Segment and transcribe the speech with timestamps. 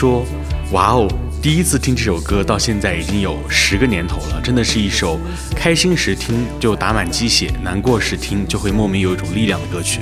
[0.00, 0.24] 说
[0.72, 1.06] ：“哇哦，
[1.42, 5.20] 第一次听这首歌到现在已经有十个年头了，真的是一首
[5.54, 10.00] 开心时听就打满鸡血，难过时听就会莫名有一种力量的歌曲。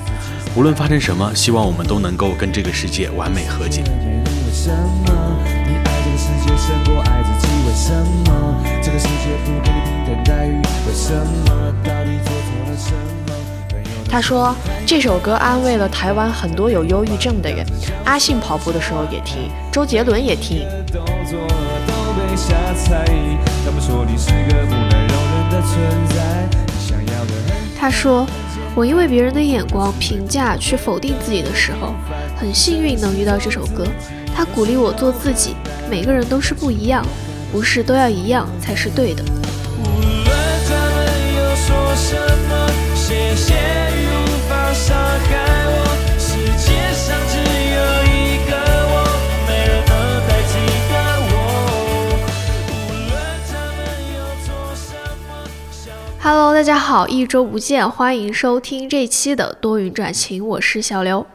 [0.55, 3.83] 无论发生什么，希望我们都能够跟这个世界完美和解。”
[4.47, 4.79] 为什么
[8.81, 9.37] 这个世界？
[9.45, 10.47] 不给你等待？
[10.47, 10.63] 为
[10.95, 11.13] 什
[11.45, 13.18] 么到底做错了什么？
[14.11, 14.55] 他说
[14.87, 17.65] 这首歌安慰了台湾很多有忧郁症的人。
[18.05, 20.67] 阿信跑步的时候也听，周杰伦也听。
[27.79, 28.27] 他说，
[28.75, 31.95] 我因为别人的眼光评价去否定自己的时候，
[32.37, 33.87] 很幸运能遇到这首歌。
[34.35, 35.55] 他鼓励我做自己，
[35.91, 37.05] 每个人都是不一样，
[37.53, 39.23] 不是都要一样才是对的。
[56.21, 61.27] Hello，大家好，一周不见，欢迎收听这期的多云转晴，我是小刘。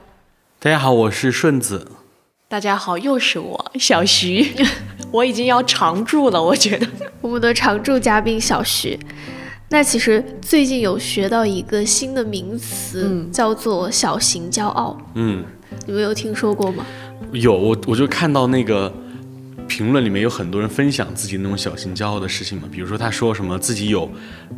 [0.60, 1.88] 大家好，我是顺子。
[2.48, 4.54] 大家好，又是我小徐，
[5.10, 6.88] 我已经要常驻了，我觉得
[7.22, 9.00] 我们的常驻嘉宾小徐。
[9.69, 14.97] 那其实最近有学到一个新的名词，叫做小型骄傲。
[15.16, 15.44] 嗯，
[15.86, 16.86] 你们有听说过吗？
[17.31, 18.94] 有，我我就看到那个
[19.67, 24.09] 评论里面有很多人分享自己那种小型骄傲的事情嘛，比如说他说什么自己有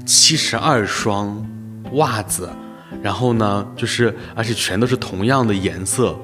[0.06, 1.46] 七十二双
[1.94, 2.50] 袜子，
[3.02, 6.18] 然后呢，就是而且全都是同样的颜色。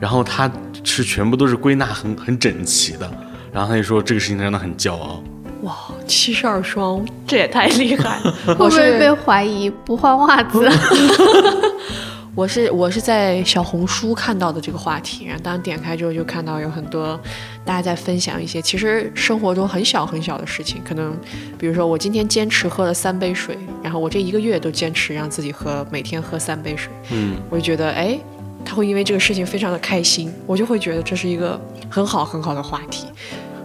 [0.00, 0.48] 然后他
[0.84, 3.10] 是全部都是归纳很很整齐的，
[3.50, 5.20] 然后他就说这个事情让他很骄傲。
[5.62, 5.74] 哇，
[6.08, 8.32] 七十二双，这也太厉害了！
[8.46, 10.68] 会不会被怀疑不换袜子？
[12.34, 17.20] 我是我是在小红书看到的这个话题，然后当点开之后就看到有很多
[17.64, 21.16] 大家在分享一些其实生活中很小很小的事情，可能
[21.58, 28.18] 比如说我今天坚持喝了三杯水，然后我这一个月都坚持让自己喝每天喝三杯水，嗯，我就觉得哎。
[28.64, 31.58] 他会因为这个事情非常的开心，我就会觉得这是一个
[31.88, 33.06] 很好很好的话题。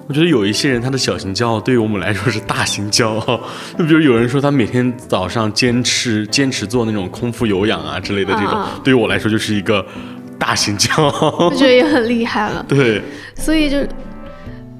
[0.08, 3.40] 我觉得有一些人他的小型骄傲，对于我们来说是大型骄傲。
[3.78, 9.86] 就比如有人说他每天早上坚持坚持做那种空腹有氧啊之类的这种，对于我来说就是一个
[10.38, 11.48] 大型骄傲。
[11.50, 12.64] 我觉得也很厉害了。
[12.70, 13.02] 对，
[13.36, 13.78] 所以就。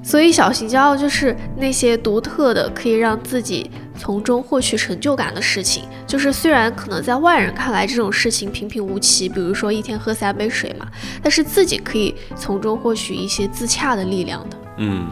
[0.06, 5.84] 所以，小型骄傲就是那些独特的，可以让自己从中获取成就感的事情。
[6.06, 10.86] 就是虽然可能在外人看来这种事情平平无奇，比如说一天喝三杯水嘛，
[11.22, 14.56] 但是自己可以从中获取一些自洽的力量的。
[14.76, 15.08] 嗯，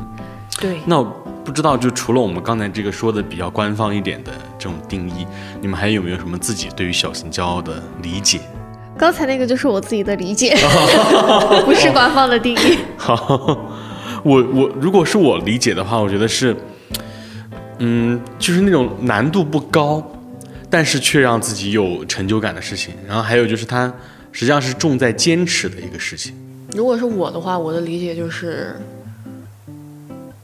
[0.60, 0.80] 对。
[0.86, 1.02] 那
[1.44, 5.26] 不知道，就除了我们刚才这个说的比较官方一点的这种定义，
[5.60, 8.40] 你们还有没有什么自己对于小型骄傲的理解？
[8.98, 10.54] 刚才那个就是我自己的理解，
[11.64, 12.78] 不是官方的定义。
[12.96, 13.58] 好。
[14.24, 16.56] 我我如果是我理解的话，我觉得是，
[17.80, 20.00] 嗯，就是那种难度不高，
[20.70, 22.94] 但是却让自己有成就感的事情。
[23.04, 23.92] 然后还有就是它
[24.30, 26.32] 实际上是重在坚持的一个事情。
[26.72, 28.76] 如果是我的话，我的理解就是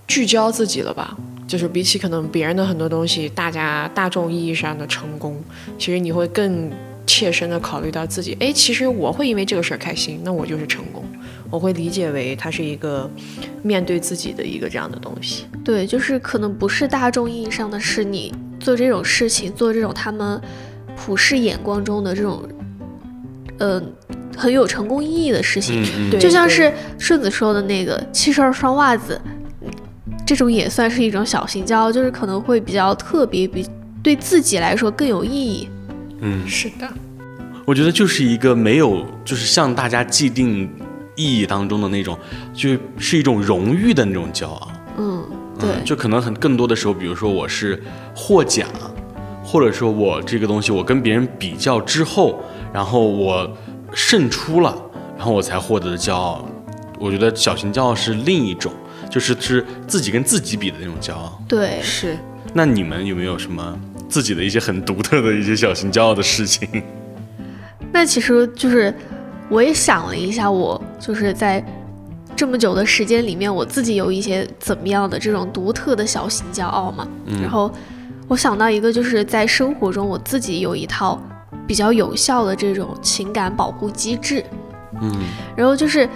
[0.09, 1.17] 聚焦自己了吧。
[1.47, 5.43] 就是比起可能别人的很多东西，大家大众意义上的成功，
[5.79, 6.71] 其实你会更
[7.07, 8.37] 切身的考虑到自己。
[8.39, 11.03] 哎，其实我会因为这个事儿开心，那我就是成功。
[11.51, 13.11] 我会理解为它是一个
[13.63, 15.47] 面对自己的一个这样的东西。
[15.65, 18.31] 对，就是可能不是大众意义上的是你
[18.61, 20.39] 做这种事情，做这种他们
[20.95, 22.47] 普世眼光中的这种，
[23.57, 23.83] 呃，
[24.37, 25.83] 很有成功意义的事情。
[26.21, 29.19] 就像是顺子说的那个七十二双袜子，
[30.29, 33.67] 这种也算是一种小型骄傲，就是可能会比较特别，比
[34.03, 35.67] 对自己来说更有意义。
[36.21, 36.87] 嗯，是的。
[37.65, 40.71] 我觉得就是一个没有，就是像大家既定。
[41.21, 42.17] 意义当中的那种，
[42.55, 44.71] 就是一种荣誉的那种骄傲。
[44.99, 45.27] 嗯，
[45.59, 47.83] 对，就可能很更多的时候，比如说我是
[48.15, 48.69] 获奖，
[49.43, 52.41] 或者说我这个东西我跟别人比较之后，
[52.73, 53.53] 然后我
[53.93, 54.81] 胜出了，
[55.17, 56.49] 然后我才获得的骄傲。
[57.01, 58.73] 我觉得小型骄傲是另一种，
[59.11, 61.41] 就是是自己跟自己比的那种骄傲。
[61.49, 62.17] 对，是。
[62.53, 63.79] 那你们有没有什么
[64.09, 66.69] 自己的一些很独特的一些小型骄傲的事情？
[67.93, 68.95] 那其实就是。
[69.51, 71.65] 我也想了一下，我就是在
[72.37, 77.09] 这么久的时间里面，我自己有一些怎么样的这种独特的小型骄傲嘛。
[77.41, 77.73] 然后
[78.29, 81.19] 我想到一个，就是在生活中我自己有一套
[81.67, 84.45] 比较有效的这种情感保护机制。
[85.01, 85.11] 嗯。
[85.57, 86.07] 然后就是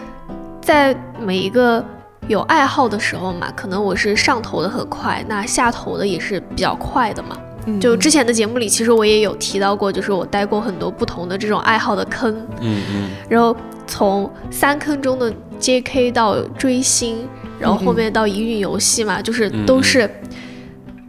[0.61, 1.83] 在每一个
[2.33, 7.39] 有爱好的时候嘛，可能我是上头的很快，那下头的也是比较快的嘛。
[7.81, 13.57] 就之前的节目里，其实我也有提到过，就是我待过很多不同的这种爱好的坑，嗯嗯，然后
[13.87, 16.11] 从三坑中的 J.K.
[16.11, 17.29] 到追星，
[17.61, 20.11] 然后后面到乙女游戏嘛，就是都是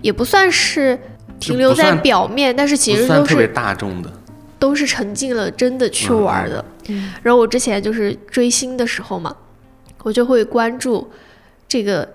[0.03, 0.95] 也不算是
[1.39, 4.11] 停留在表面，但是其实都是大众的，
[4.59, 6.63] 都是沉浸了真的去玩的。
[7.23, 9.35] 然后我之前就是追星的时候嘛，
[10.03, 11.09] 我就会关注
[11.67, 12.07] 这个。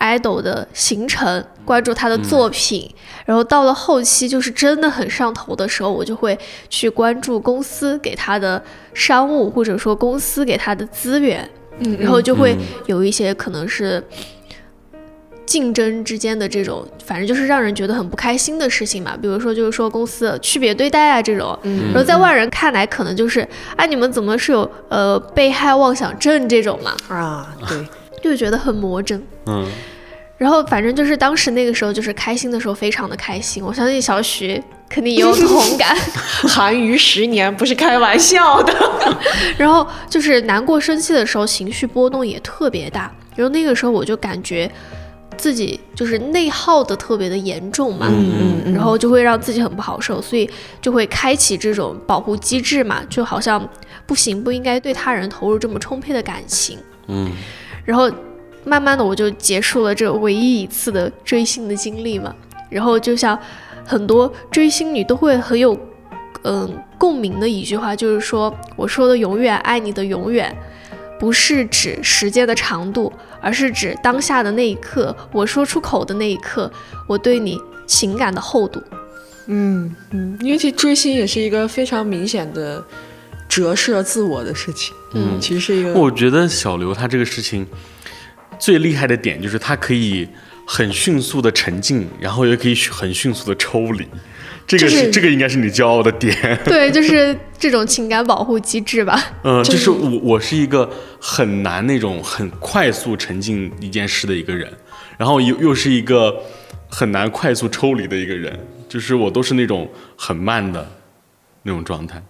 [0.00, 2.94] idol 的行程，关注他的作品，
[3.24, 6.38] 然后到了后期就是真的很上头的时候，我就会
[6.68, 8.62] 去关注公司给他的
[8.92, 11.48] 商务，或者说公司给他的资源，
[11.78, 12.54] 嗯，然后就会
[12.84, 14.02] 有一些可能是
[15.54, 19.16] 竞争之间的这种，反正就是让人觉得很不开心的事情嘛。
[19.22, 23.46] 比如说就是说公司区别对待啊这种，然后在外人看来可能就是
[23.76, 26.96] 啊你们怎么是有呃被害妄想症这种嘛？
[27.08, 27.86] 啊，对。
[28.20, 29.66] 就觉得很魔怔，嗯，
[30.38, 33.62] 然后反正就是当时那个时候，就是开心的时候非常的开心。
[33.62, 35.94] 我相信小徐肯定也有同感，
[36.48, 38.72] 韩娱十年不是开玩笑的。
[39.58, 43.12] 然后就是难过、生气的时候，情绪波动也特别大。
[43.36, 44.70] 然后那个时候我就感觉
[45.34, 50.48] 自己就是内耗的特别的严重嘛，嗯嗯，然后就会让自己很不好受，所以
[50.80, 53.68] 就会开启这种保护机制嘛，就好像
[54.06, 56.78] 不行，不应该对他人投入这么充沛的感情，
[57.08, 57.30] 嗯。
[57.84, 58.10] 然后，
[58.64, 62.34] 慢慢的我就结束了这唯一一次的追星的经历嘛。
[62.70, 63.38] 然后就像
[63.84, 65.78] 很多追星女都会很有，
[66.44, 70.56] 嗯，共鸣的一句话，就是说我说的永远爱你的永远，
[71.18, 76.70] 不是指时间的长度，而是指当下的那一刻，我说出口的那一刻，
[77.06, 78.82] 我对你情感的厚度。
[79.46, 82.84] 嗯嗯，因为其实追星也是一个非常明显的。
[83.46, 85.92] 折射自我的事情，嗯，其实是一个。
[85.92, 87.64] 我觉得小刘他这个事情
[88.58, 90.26] 最厉害的点就是他可以
[90.66, 94.08] 很迅速的沉浸，然后也可以很迅速的抽离，
[94.66, 96.34] 这个是这个应该是你骄傲的点。
[96.64, 99.22] 对，就是这种情感保护机制吧。
[99.42, 100.90] 嗯，就是我我是一个
[101.20, 104.72] 很难那种很快速沉浸一件事的一个人，
[105.18, 106.34] 然后又又是一个
[106.88, 108.58] 很难快速抽离的一个人，
[108.88, 110.88] 就是我都是那种很慢的
[111.62, 112.22] 那种状态。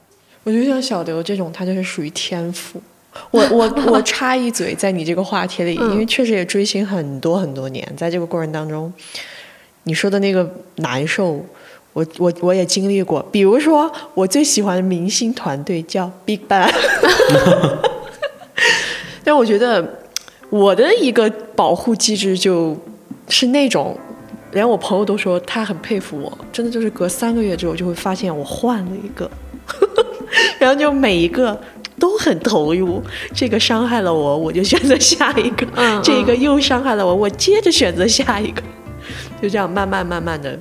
[0.42, 2.82] 我觉得像小刘这种，他就是属于天赋。
[3.31, 8.92] 我我我插一嘴，在你这个话题里，因为确实也追星很多很多年，在这个过程当中，
[9.84, 11.46] 你说的那个难受，
[11.94, 13.25] 我我我也经历过。
[13.32, 16.70] 比如说，我最喜欢的明星团队叫 Big Bang，
[19.25, 20.00] 但我觉得
[20.50, 22.76] 我的一个保护机制就
[23.29, 23.96] 是那种，
[24.52, 29.31] 连我朋友都说他很佩服我，真的就是隔三个月之后就会发现我换了一个。
[30.58, 31.58] 然后就每一个
[31.99, 33.02] 都很投入，
[33.32, 35.64] 这个伤害了我，我就选择下一个；
[36.02, 38.61] 这一个又伤害了我，我接着选择下一个。
[39.41, 40.58] 就这样慢慢慢慢的，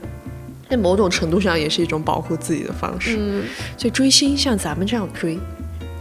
[0.69, 3.15] 在某种程度上也是一种保护自己的方式。
[3.19, 3.43] 嗯，
[3.77, 5.37] 所以追星像咱们这样追，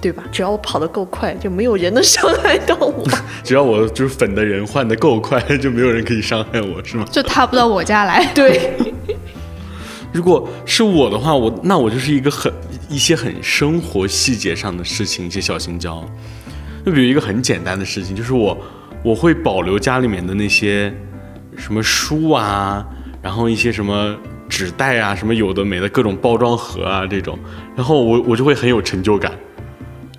[0.01, 0.25] 对吧？
[0.33, 3.07] 只要我跑得够快，就没有人能伤害到我。
[3.45, 7.05] 只要我就是粉的人换得够快，就没有人可以伤害我，是吗？
[7.11, 8.25] 就踏不到我家来。
[8.35, 8.73] 对。
[10.13, 12.53] 如果是我的话，我那我就是一个很
[12.89, 16.05] 一些很生活细节上的事情，一些小心焦。
[16.85, 18.59] 就比如一个很简单的事情，就是我
[19.03, 20.93] 我会保留家里面的那些
[21.57, 22.85] 什么书啊，
[23.23, 24.15] 然后一些什么
[24.53, 27.39] 纸袋啊，什么有的没的各种包装盒啊这种，
[27.75, 29.33] 然后我我就会很有成就感，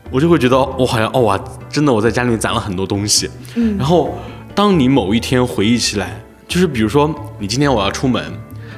[0.10, 3.30] 我就会觉得我好像哦哇，真的我在家里面攒了很多东西。
[3.54, 3.78] 嗯。
[3.78, 4.18] 然后
[4.56, 8.24] 当你某一天回忆起来，就是比如说你今天我要出门。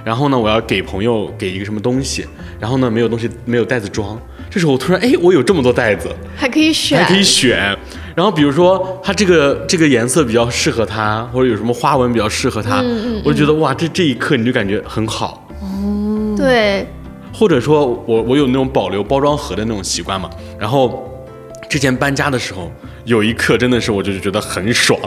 [0.03, 2.23] 然后呢，我要给朋友给一个什么东西，
[2.59, 4.15] 然后呢，没有东西，没有袋子装。
[4.51, 6.07] 这时候我突然，哎，我有这么多袋子，
[6.37, 7.75] 还可以选，还可以选。
[8.13, 12.83] 然后比如说，它这个这个颜色比较适合它，或者有什么花纹比较适合它，
[13.23, 15.44] 我就觉得哇，这这一刻你就感觉很好。
[15.85, 16.87] 哦，对。
[17.33, 20.29] 或者说我我有那种保留包装盒的那种习惯嘛。
[20.57, 21.07] 然后
[21.69, 22.71] 之前搬家的时候，
[23.03, 24.97] 有一刻真的是我就觉得很爽，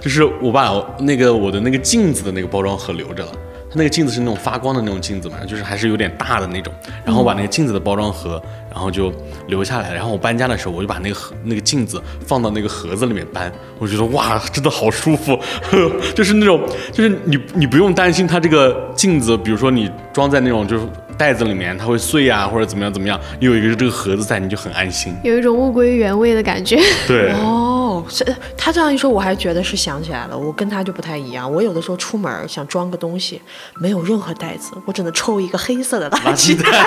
[0.00, 3.32] 就是我把那个我的那个镜子的那个包装盒留着了。
[3.74, 6.72] 那个镜子是那种发光的那种镜子嘛，就是还是有点大的那种。
[7.04, 9.12] 然后把那个镜子的包装盒，然后就
[9.48, 9.92] 留下来。
[9.92, 13.52] 然后我搬家的时候，我就把那个盒那个镜子放到那个盒子里面搬。
[13.78, 15.38] 我觉得哇，真的好舒服，
[16.14, 16.60] 就是那种，
[16.92, 20.84] 就是你你不用担心它这个镜子，比如说你装在那种就是。
[21.16, 26.76] 袋子里面它会碎啊，或者怎么样怎么样，你有一个这个盒子在，你就很安心，有一种物归原位的感觉。
[27.06, 27.73] 对， 哦，
[28.08, 28.24] 是
[28.56, 31.50] 他这样一说，我还觉得是想起来了，我跟他就不太一样。
[31.52, 33.40] 我有的时候出门想装个东西，
[33.78, 36.86] 没有任何袋子，我只能抽一个黑色的垃圾袋。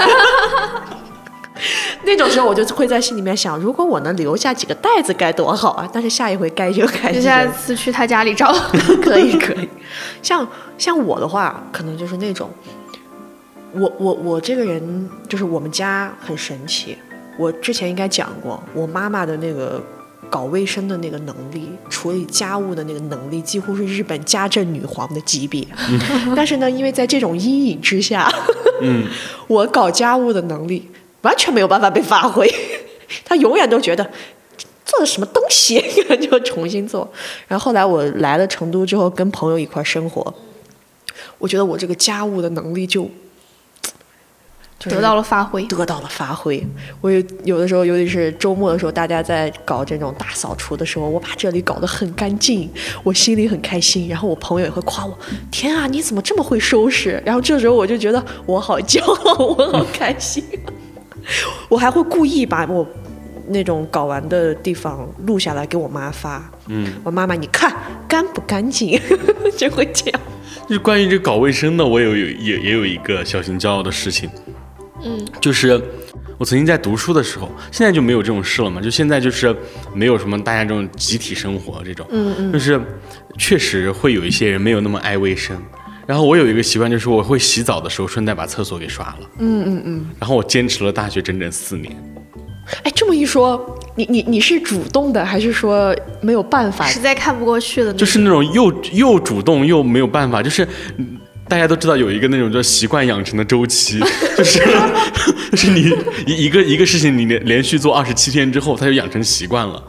[2.04, 5.90] 那种时候我就会在心里面想，如果我能留下几个袋子该多好啊！
[5.92, 7.12] 但是下一回该就该。
[7.20, 8.54] 下次去他家里找，
[9.02, 9.68] 可以可以。
[10.22, 10.48] 像
[10.78, 12.50] 像我的话，可能就是那种。
[13.74, 16.98] 我我我这个人就是我们家很神奇。
[17.38, 19.82] 我之前应该讲过，我妈妈的那个
[20.30, 25.66] 搞卫生的那个能力，处理家务的那个能力，几乎是日本家政女皇的级别。
[26.36, 28.32] 但是呢，因为在这种阴影之下，
[28.82, 29.08] 嗯，
[29.48, 30.90] 我搞家务的能力
[31.22, 32.48] 完全没有办法被发挥。
[33.24, 34.04] 他永远都觉得
[34.86, 35.82] 做的什么东西，
[36.22, 37.10] 就重新做。
[37.48, 40.34] 然后后来我来了成都之后，跟朋友一块生活，
[41.38, 43.10] 我觉得我这个家务的能力就。
[44.80, 46.66] 得到了发挥，得到了发挥。
[47.02, 52.70] 我有有的时候，尤其是周末的时候，大家在搞这种大扫除的时候，我把这里搞得很干净，
[53.04, 54.08] 我心里很开心。
[54.08, 55.18] 然后我朋友也会夸我
[55.52, 60.44] ：“天啊，你怎么这么会收拾？”然后这时候我就觉得我好骄傲，我好开心。
[61.68, 62.88] 我还会故意把我
[63.48, 66.50] 那种搞完的地方录下来给我妈发。
[66.68, 67.76] 嗯，我妈妈，你看
[68.08, 69.00] 干不干净？
[69.58, 70.22] 就会这样。
[70.68, 74.30] 就是关于这搞卫生的，我有有也也有一个小型骄傲的事情。
[75.04, 75.82] 嗯，就是
[76.38, 78.82] 我曾经在读书的时候，现在就没有这种事了嘛。
[78.82, 79.56] 就现在就是
[79.94, 82.80] 没有什么大家这种集体生活这种，嗯嗯，就是
[83.38, 85.56] 确实会有一些人没有那么爱卫生。
[86.06, 89.30] 然后我有一个习惯，就是我会洗澡的时候顺带把厕所给刷了。
[89.40, 90.06] 嗯嗯嗯。
[90.20, 91.94] 然后我坚持了大学整整四年。
[92.84, 96.86] 哎，这么一说，你你你是主动的，还是说没有办法？
[96.88, 97.94] 实在看不过去了。
[97.94, 100.68] 就是那种又又主动又没有办法，就是。
[101.48, 104.00] 大家都知道有一个那种叫习惯养成的周期，
[104.38, 104.60] 就是
[105.52, 105.92] 就是你
[106.26, 109.82] 一一个一个事情你连连续做二十七天之后，它就养成习惯了。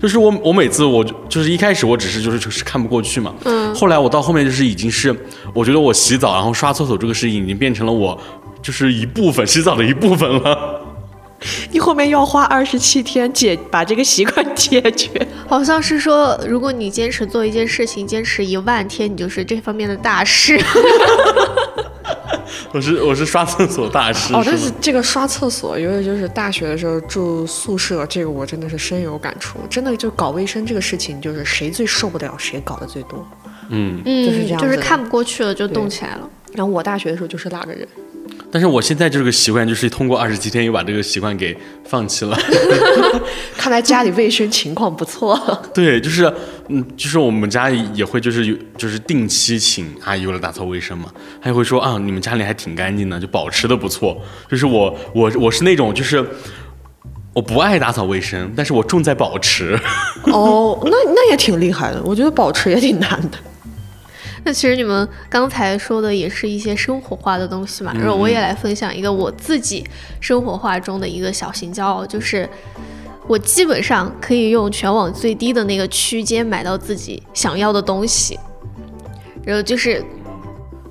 [0.00, 5.14] 就是我我每次我就是一开始我只是就是就是看不过去嘛，嗯，后来我到后面就是已经是
[5.54, 8.18] 我觉得我洗澡然后刷厕所这个事情已经变成了我
[8.60, 10.82] 就是一部分洗澡的一部分了。
[11.72, 15.10] 你后面要花二十七天解把这个习惯解决，
[15.48, 20.60] 好像是说，如果你坚持做一件事情，坚持一万天，你就是这方面的大师。
[22.72, 24.34] 我是我是刷厕所大师。
[24.34, 29.58] 哦，但是这个刷厕所，尤其就是大学的时候住宿舍，这个我真的是深有感触。
[29.70, 33.26] 真的就搞卫生这个事情，就是谁最受不了谁搞得最多。
[33.70, 36.28] 嗯嗯，就是这样，就是看不过去了就动起来了。
[36.52, 37.86] 然后我大学的时候就是那个人。
[38.56, 42.34] 但是我现在这个习惯，就是通过二十七天又把这个习惯给放弃了。
[43.54, 45.38] 看来家里卫生情况不错。
[45.74, 46.32] 对，就是
[46.68, 54.18] 嗯，就是我们家也会就是有就是定期请阿姨来打扫卫生嘛，她也会说啊，你们家里还挺干净的，就保持的不错。
[54.48, 56.26] 就是我我我是那种就是
[57.34, 59.78] 我不爱打扫卫生，但是我重在保持。
[60.32, 63.36] 哦，那那也挺厉害的，我觉得保持也挺难的。
[64.46, 69.84] 那其实你们刚才说的也是一些生活化的东西嘛，然后我也来分享一个我自己
[70.20, 72.48] 生活化中的一个小型骄傲，就是
[73.26, 78.38] 我基本上可以用全网最低的那个区间买到自己想要的东西，
[79.44, 80.00] 然后就是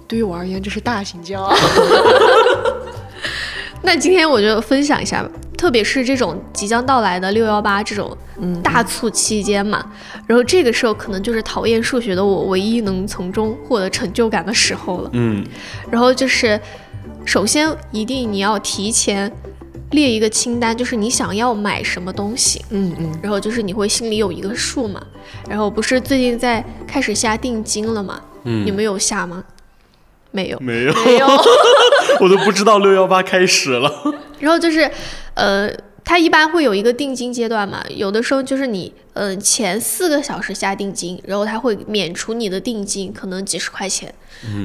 [0.05, 1.55] 对于我而言这是大型骄傲。
[3.81, 5.31] 那今天我就分享一下吧。
[5.57, 8.15] 特别是这种即将到来的六幺八这种
[8.61, 9.83] 大促期间嘛，
[10.27, 15.09] 然后这个时候可能就是讨厌数学的我唯一能从中获得成就感的时候了。
[15.13, 15.45] 嗯，
[15.89, 16.59] 然后就是
[17.25, 19.31] 首先一定你要提前
[19.91, 22.63] 列一个清单，就是你想要买什么东西。
[22.69, 25.01] 嗯嗯，然后就是你会心里有一个数嘛。
[25.49, 28.21] 然后不是最近在开始下定金了吗？
[28.43, 29.43] 嗯，你们有下吗？
[30.31, 31.27] 没有，没有，没有，
[32.19, 33.89] 我都不知道六幺八开始了。
[34.39, 34.89] 然后就是，
[35.33, 35.69] 呃，
[36.03, 44.13] 它一般会有一个定金阶段嘛，有的时候就是你，嗯，前四个小时下定金，然后它会免除你的定金，可能几十块钱，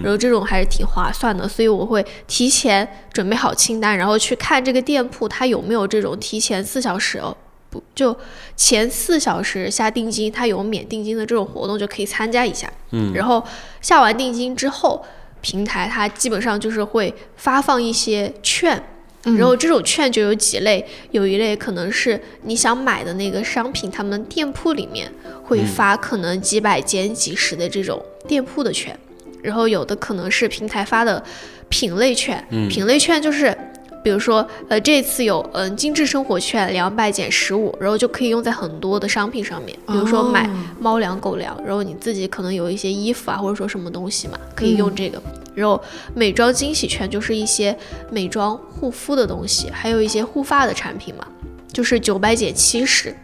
[0.03, 7.37] 然后这种还是挺划算的，所以我会提前准备好清单，然后去看这个店铺它有没有这种提前四小时哦，
[7.71, 8.17] 不就
[8.57, 13.43] 前四小时下定金，它有免定金的这种活动就可以参加一下，嗯，然后
[13.81, 15.05] 下完定金之后。
[15.43, 18.79] 平台它基本上就是会发放一些券，
[19.23, 25.12] 然后这种券就有几类，有一类可能是你想买的那个商品，他们店铺里面
[25.45, 28.99] 会发可能几百减几十的这种店铺的券，
[29.43, 31.23] 然后有的可能是平台发的
[31.69, 33.57] 品类券，品类券就是。
[34.03, 39.79] 比如说，呃，这次有嗯精致生活券两百减十五，然后就可以用在很多的商品上面。
[39.87, 40.49] 比如说买
[40.79, 45.23] 猫粮、狗粮，然后你自己可能有一些衣服啊，或者说什么东西嘛，可以用这个。
[45.54, 45.83] 然后
[46.14, 47.76] 美妆惊喜券就是一些
[48.11, 51.26] 美妆护肤的东西，还有一些护发的产品嘛，
[51.73, 53.14] 就是九百减七十。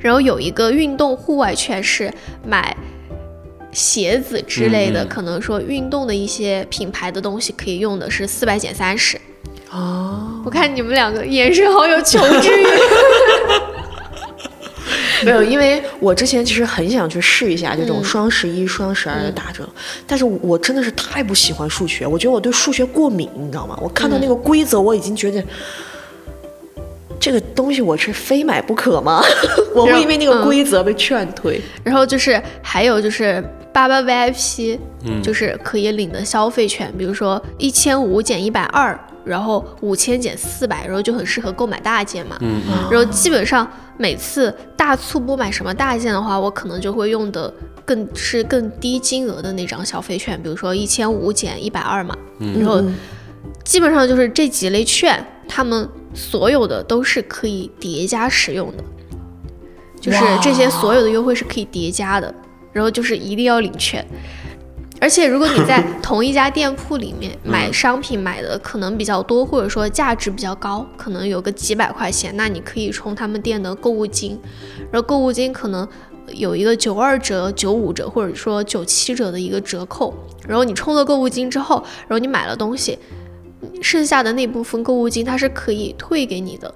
[0.00, 2.12] 然后有一个运动户外券是
[2.44, 2.76] 买
[3.70, 9.20] 鞋子之类的，可能说运动的一些品牌的东西可以用的是四百减三十。
[9.70, 12.66] 哦，我看你们两个眼神好有求知欲。
[15.26, 19.68] 没有，因为我之前其实很想去试一下这种双十一、双十二的打折，
[20.06, 23.78] 但是我真的是太不喜欢数学，我觉得我对数学过敏，你知道吗？
[23.80, 25.42] 我看到那个规则，我已经觉得
[27.20, 29.22] 这个东西我是非买不可吗？
[29.74, 31.60] 我会因为那个规则被劝退。
[31.84, 38.98] 然后就是还有就是八八 VIP，嗯就是可以领的消费券，比如说一千五减一百二。
[39.24, 42.36] 然后五千减四百，然后就很适合购买大件嘛。
[42.40, 42.90] 嗯嗯。
[42.90, 47.52] 然后基本上每次大促不买什么大件的话，我可能就会用的
[47.84, 52.16] 更是更低金额的那张消费券，比如说一千五减一百二嘛。
[52.38, 52.58] 嗯。
[52.58, 52.82] 然后
[53.64, 58.84] 基本上就是这几类券，他们所有的都是可以叠加使用的，
[60.00, 62.34] 就是这些所有的优惠是可以叠加的。
[62.72, 64.02] 然后就是一定要领券。
[65.02, 74.38] 而且， 如果你在同一家店铺里面买商品买的可能比较多，或者说价值比较高，可能有个几百块钱，那你可以充他们店的购物金，
[74.92, 75.86] 然后购物金可能
[76.28, 80.14] 有一个九二折、九五折，或者说九七折的一个折扣。
[80.46, 82.96] 然后你充了购物金之后，然后你买了东西，
[83.80, 86.72] 剩下的那部分购物金它是可以退给你的，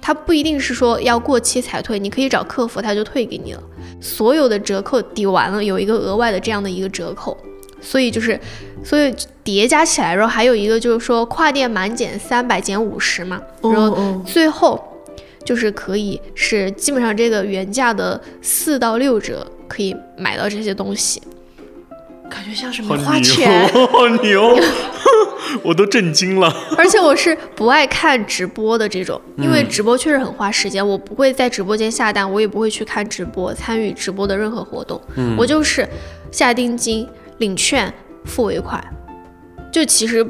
[0.00, 3.62] 它不一定是说要过期才退，你可以找客服他就退给你了。
[4.00, 7.36] 所有的折扣抵完了，有一个额外的这样的一个折扣。
[7.80, 8.38] 所以就是，
[8.84, 14.82] 所以叠加起来，然后还有一个就是说跨店满减三百减五十嘛，然后最后
[15.44, 21.22] 就是可以是基本上这个原价的四到六折可以买到这些东西，
[22.28, 24.58] 感觉像是没花钱，好牛，
[25.64, 26.54] 我都震惊了。
[26.76, 35.00] 而且我是不爱看直播的这种，因为直播确实很花时间，我不会在直播间下单，我也不会去看直播，参与直播的任何活动，
[35.38, 35.88] 我就是
[36.30, 37.08] 下定金。
[37.38, 37.92] 领券
[38.24, 38.82] 付尾款，
[39.72, 40.24] 就其实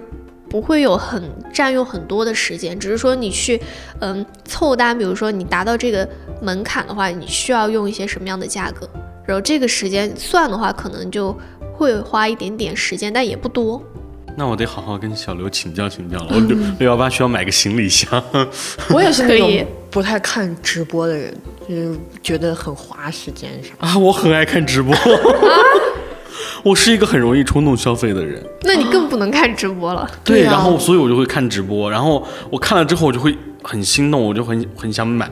[0.48, 1.22] 不会有很
[1.52, 3.60] 占用很多的时间，只是说你去
[4.00, 6.08] 嗯凑单，比如说你达到这个
[6.40, 8.88] 门槛的话，你需要用一些什么样的价格，
[9.26, 11.36] 然后这个时间算的话，可能就
[11.74, 13.82] 会花一点点时间，但也不多。
[14.36, 16.28] 那我得好好跟小刘请教请教了。
[16.32, 18.22] 我六六幺八需要买个行李箱。
[18.94, 21.34] 我也是那种不太看直播的人，
[21.68, 23.70] 就是觉得很花时间啥。
[23.78, 24.94] 啊，我很爱看直播。
[26.62, 30.08] 我是一个很容易冲动消费的人，那你更不能看直播了。
[30.24, 35.30] 对，然后所以我就会看直播，然后我看了之后我就会很心动，我就很很想买。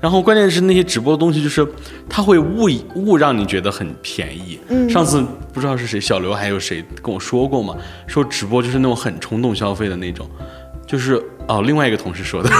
[0.00, 1.66] 然后关键是那些直播的东西，就是
[2.08, 4.58] 它会误误让你觉得很便宜。
[4.68, 4.88] 嗯。
[4.88, 10.28] 上次不知道是谁，小刘还有谁跟我说过嘛，说直播就是那种很冲动消费的那种，
[10.86, 12.50] 就是哦，另外一个同事说的，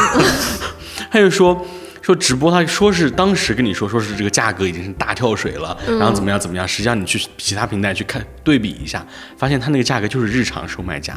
[1.10, 1.56] 他就说。
[2.02, 6.66] 说直播，他说是当时跟你说，说是这个价格已经是大跳水了，然后怎么样怎么样？
[6.66, 11.16] 实际上你去其他平台去看对比一下，发现他那个价格就是日常售卖价。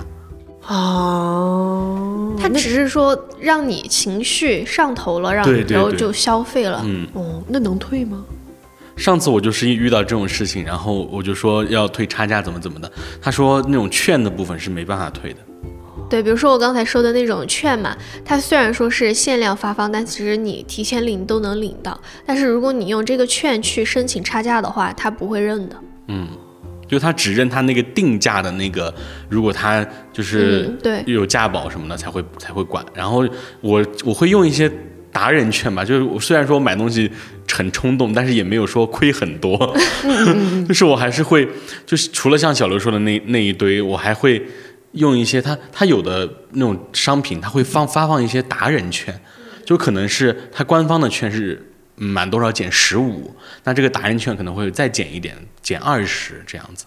[0.68, 6.82] 哦，他只是说让你情绪上头了，让然后就消费了。
[6.86, 8.24] 嗯，哦，那能退吗？
[8.96, 12.92] 上次我就是遇到这种事情，然后我就说要退差价，怎么怎么的。
[13.22, 15.40] 他说那种券的部分是没办法退的。
[16.14, 22.00] 对，比如说我刚才说的那种券嘛，它虽然说是限量发放，但其实你提前领都能领到。
[22.24, 25.76] 但是如果你用这个券去申请差价的话，它不会认的。
[26.10, 26.28] 嗯，
[26.88, 28.94] 就它只认它那个定价的那个，
[29.28, 32.86] 如果它就是对有价保什么的才会才会管。
[32.94, 33.28] 然后
[33.62, 34.72] 我我会用一些
[35.12, 37.10] 达人券吧，就是我虽然说买东西
[37.52, 39.58] 很冲动，但是也没有说亏很多。
[40.70, 41.50] 就是我还是会，
[41.88, 44.40] 就是除了像小刘说的那那一堆，我还会。
[44.94, 49.20] 用一些他他有的那种商品，他会放发放一些达人券，
[49.66, 56.86] 就可能是他官方的券是满多少减十五，那这个达人券可能会再减一点，减二十这样子，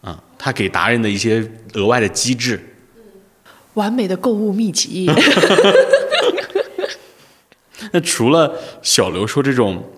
[0.00, 2.60] 啊，他给达人的一些额外的机制，
[3.74, 5.10] 完美的购物秘籍。
[7.92, 9.92] 那除了小刘说这种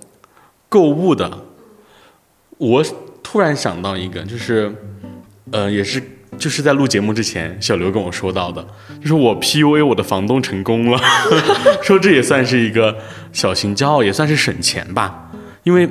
[0.68, 1.44] 购物的，
[2.56, 2.82] 我
[3.22, 4.74] 突然想到一个，就是，
[5.50, 6.02] 呃，也是。
[6.38, 8.64] 就是在录节目之前，小刘跟我说到的，
[9.00, 11.00] 就是我 PUA 我的房东成功了，
[11.82, 12.96] 说这也算是一个
[13.32, 15.30] 小型骄傲，也算是省钱吧。
[15.64, 15.88] 因为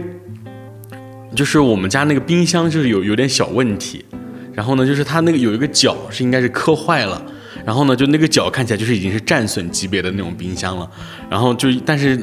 [1.36, 4.06] 就是我们家那个冰箱就是有有点小问题，
[4.54, 7.22] 然后呢，就是它那个有一个角是应该是磕坏了，
[7.66, 10.90] 然后呢，就那个角看起来就是已经是战损级别的那种冰箱了，
[11.30, 12.16] 然后就但是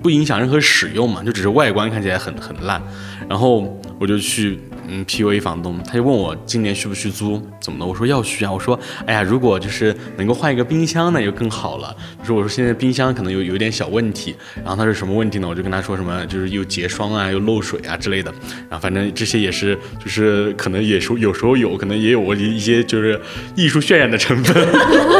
[0.00, 2.80] 不影响任何使用嘛，就只是外观看起来很很烂，
[3.28, 4.60] 然后我就去。
[4.88, 7.86] 嗯，P U A 房东，他就问我今年续不续租，怎么的？
[7.86, 8.52] 我说要续啊。
[8.52, 11.94] 我说，哎呀，如果就是能够换一个冰箱，那就更好了。
[12.20, 15.48] 就是我说现在冰箱可能有有点小问题，然后他说什么问题呢？
[15.48, 18.32] 我就跟他说什么，就是又结霜啊，又漏水啊之类的。
[18.68, 23.20] 然后反正这些也是，就是可能也是有时候有可能也有我一些就是
[23.54, 24.68] 艺术渲染的成分。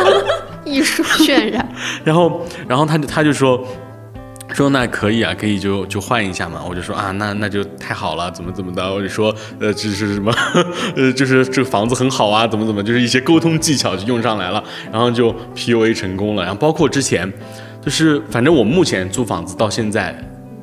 [0.64, 1.66] 艺术渲染。
[2.04, 3.66] 然后，然后他他就说。
[4.54, 6.62] 说那可以啊，可以就就换一下嘛。
[6.66, 8.94] 我就说啊，那那就太好了，怎么怎么的。
[8.94, 10.32] 我就说，呃，这是什么？
[10.94, 14.62] 呃，就是这个房子很好啊，怎么怎么，就是一些沟通技巧就用上来了，
[14.92, 16.44] 然后就 PUA 成功了。
[16.44, 17.30] 然后包括之前，
[17.82, 20.16] 就是反正我目前租房子到现在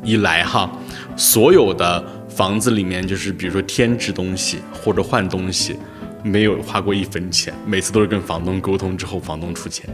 [0.03, 0.71] 以来哈，
[1.17, 5.75] 所有的房子里面，就是比如说添置东西或者换东西，
[6.23, 9.85] 没有花过一分钱，每次都是跟房东沟通之后，房东出钱。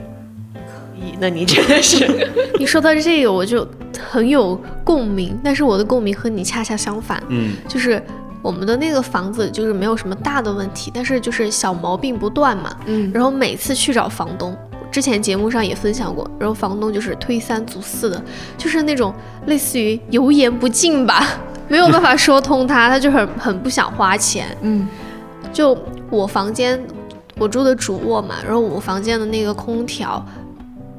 [1.19, 2.05] 那你真的是，
[2.59, 8.01] 你说到这个我就很有共鸣，但是我的共鸣和你恰恰相反，嗯，就是
[8.41, 14.55] 我们的那个房子就是没有什么大的问题，但是就是小毛病不断嘛，嗯，然后每次去找房东，
[14.91, 18.23] 之前节目上也分享过，然后房东就是推三阻四的，
[18.57, 19.13] 就是那种
[19.47, 21.23] 类似于油盐不进吧，
[21.67, 24.87] 没有办法说通他，他就很很不想花钱，嗯，
[25.51, 25.77] 就
[26.09, 26.81] 我房间
[27.37, 30.25] 我住的主卧嘛，然后我房间的那个空调。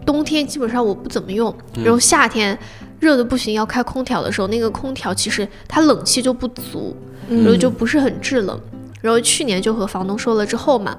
[0.06, 2.58] 冬天基本上我不怎么用，然后夏天
[3.00, 6.96] 热的不行要开空调的时候，那个空调其实它冷气就不足，
[7.28, 8.61] 然后就不是很制冷。
[9.00, 10.96] 然后去年就和房东说了之后嘛，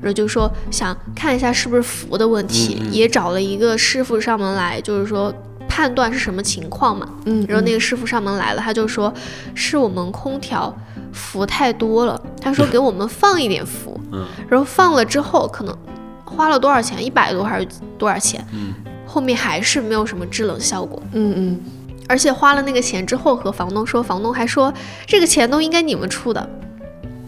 [0.00, 5.34] 然后就说想看一下是不是氟的问题，也找了一个师傅上门来，就是说
[5.68, 7.08] 判断是什么情况嘛。
[7.24, 9.12] 嗯，然后那个师傅上门来了，他就说
[9.54, 10.72] 是我们空调
[11.12, 15.76] 氟太多了，他说给我们放一点氟，嗯，然后放了之后可能。
[16.24, 17.04] 花了多少钱？
[17.04, 17.66] 一百多还是
[17.98, 18.42] 多少钱？
[18.52, 18.72] 嗯，
[19.12, 21.02] 后面还是没有什么制冷效果。
[21.12, 21.60] 嗯嗯，
[22.06, 24.72] 而且花了那个钱之后，和房东说，房东还说
[25.04, 26.48] 这个钱都应该你们出的。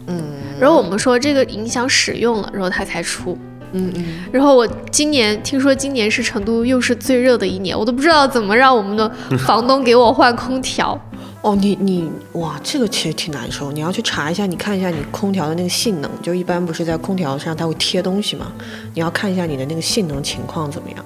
[0.07, 0.23] 嗯，
[0.57, 3.37] 然后我们说这个影响使用了，然后他才出。
[3.73, 10.97] 嗯嗯，然后我今年听说今年是成都又是最热的一年，我都不知道怎么让我们的房东给我换空调。
[11.41, 13.69] 哦，你你哇，这个其实挺难受。
[13.71, 18.47] 你要去查一下，你看一下你空调的那个性能，就一般不是在空调上它会贴东西嘛？
[18.93, 21.03] 你要看一下你的那个性能情况怎么样。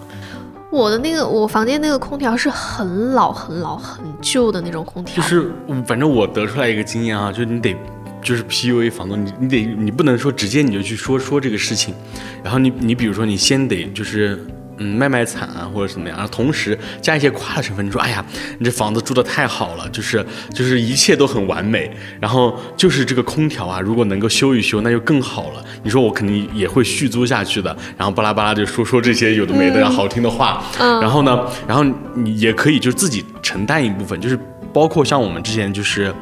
[0.77, 5.15] 我的那个我房间那个空调是很老很老很旧的那种空调。
[5.15, 5.51] 就是，
[5.85, 7.75] 反正我得出来一个经验啊，就是你得，
[8.21, 11.95] 就是 PUA 房东，你你得你不能说直接你就去说说这个事情，
[12.43, 14.39] 然后你你比如说你先得就是。
[14.79, 17.85] 嗯，卖卖惨啊，或者怎么样，然后同时加一些夸的成分。
[17.85, 18.23] 你说，哎呀，
[18.59, 21.91] 你这房子住的太好了，就是就是一切都很完美。
[22.19, 25.63] 然后就是这个空调啊，如果能够修一修，那就更好了。
[25.83, 27.75] 你说我肯定也会续租下去的。
[27.97, 30.63] 然后巴拉巴拉就说说这些有的没的，好听的话。
[30.79, 31.01] 嗯。
[31.01, 34.37] 然后呢，然后你也可以就自己承担一部分，就是
[34.71, 36.13] 包括像我们之前就是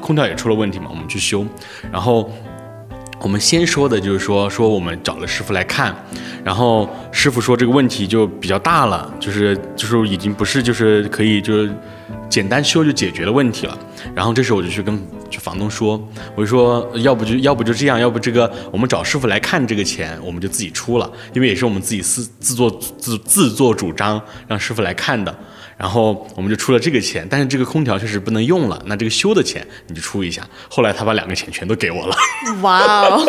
[0.00, 1.46] 空调也出了问题嘛，我们去修，
[1.90, 2.30] 然后。
[3.22, 5.94] 我们先说的就是说，说我们找了师傅来看，
[6.44, 11.72] 然后师傅说这个问题就比较大了，就是就是已经不是就是可以就是
[12.28, 13.78] 简单修就解决的问题了。
[14.12, 15.00] 然后这时候我就去跟
[15.38, 15.96] 房东说，
[16.34, 25.32] 我就说要不就要不就这样，要不这个我们找师傅来看这个钱我们就自己出了，因为也是我们自己自自作自自作主张让师傅来看的。
[25.82, 30.40] 然后我们就出了这个钱，但是这个空调确实不能用了，那这个修的钱你就出一下。
[30.70, 32.14] 后来他把两个钱全都给我了。
[32.60, 33.20] 哇哦，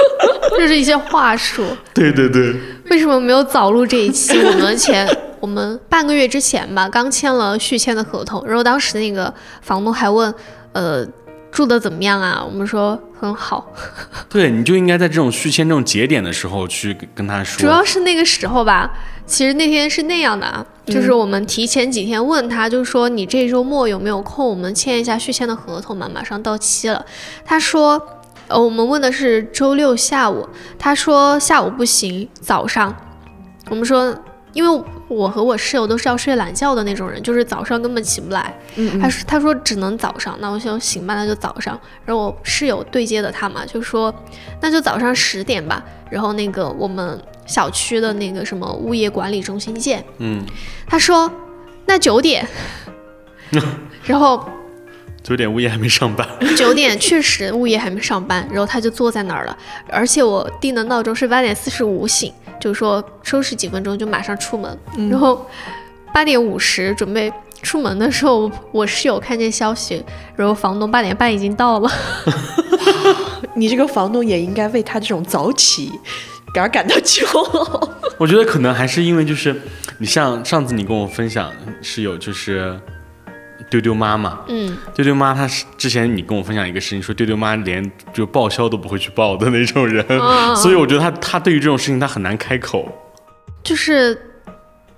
[0.56, 1.66] 这是一些话术。
[1.92, 2.56] 对对对。
[2.86, 4.38] 为什么没有早录这一期？
[4.38, 5.06] 我们前
[5.38, 10.34] 我们半个月之前吧，刚签了续签的合同，然后当时那个房东还问，
[10.72, 11.06] 呃。
[11.50, 12.44] 住的怎么样啊？
[12.44, 13.72] 我们说很好。
[14.28, 17.60] 对，你就应该在这种续签这种节点的时候去跟他说。
[17.60, 18.90] 主要是那个时候吧，
[19.26, 27.04] 其实那天是那样的啊，就是我们提前几天问他，就说你这周末有没有空，我们签一下续签的合同嘛，马上到期了。
[27.44, 28.00] 他说，
[28.48, 32.94] 呃，我们问的是周六下午，他说下午不行，早上。
[33.70, 34.14] 我们说。
[34.52, 38.52] 因为我和我室友都是要睡懒觉的那种人，就是早上根本起不来。
[38.76, 41.78] 嗯，他说他说只能早上，那我想行吧，那就早上。
[42.04, 44.14] 然后我室友对接的他嘛，就说
[44.60, 45.82] 那就早上十点吧。
[46.10, 50.04] 然后那个我们小区的那个什么物业管理中心见。
[50.18, 50.42] 嗯，
[50.86, 51.30] 他说
[51.86, 52.46] 那九点。
[54.04, 54.42] 然后
[55.22, 56.26] 九点物业还没上班。
[56.56, 59.56] 九点确实物业还没上班，然后他就坐在那儿了。
[59.90, 62.32] 而且我定的闹钟是八点四十五醒。
[62.60, 64.78] 就说收拾几分钟就马上出门，
[65.10, 65.46] 然后
[66.12, 70.04] 八点五十准备出门的时候，我室友看见消息，
[70.36, 71.90] 然后房东八点半已经到了。
[73.54, 75.90] 你这个房东也应该为他这种早起
[76.54, 77.88] 而感到骄傲。
[78.18, 79.54] 我觉得可能还是因为就是
[79.98, 82.78] 你像上次你跟我分享室友就是。
[83.70, 90.04] 丢丢妈妈，嗯，丢丢妈，她是之前你跟我分享一个事情，说丢丢妈连就报销都不会去报的那种人，
[90.56, 92.90] 所以我觉得她她对于这种事情她很难开口。
[93.62, 94.18] 就是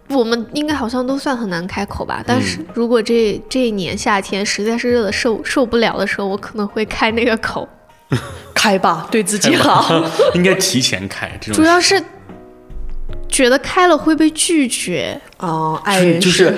[0.09, 7.68] 我们应该好像都算很难开口吧，但是如果这这一年夏天实在是热的受受不了的时候，我可能会开那个口。
[8.53, 10.05] 开吧，对自己好。
[10.35, 11.62] 应该提前开这种。
[11.62, 12.03] 主要是。
[13.30, 16.52] 觉得开了会被拒绝哦，爱人就是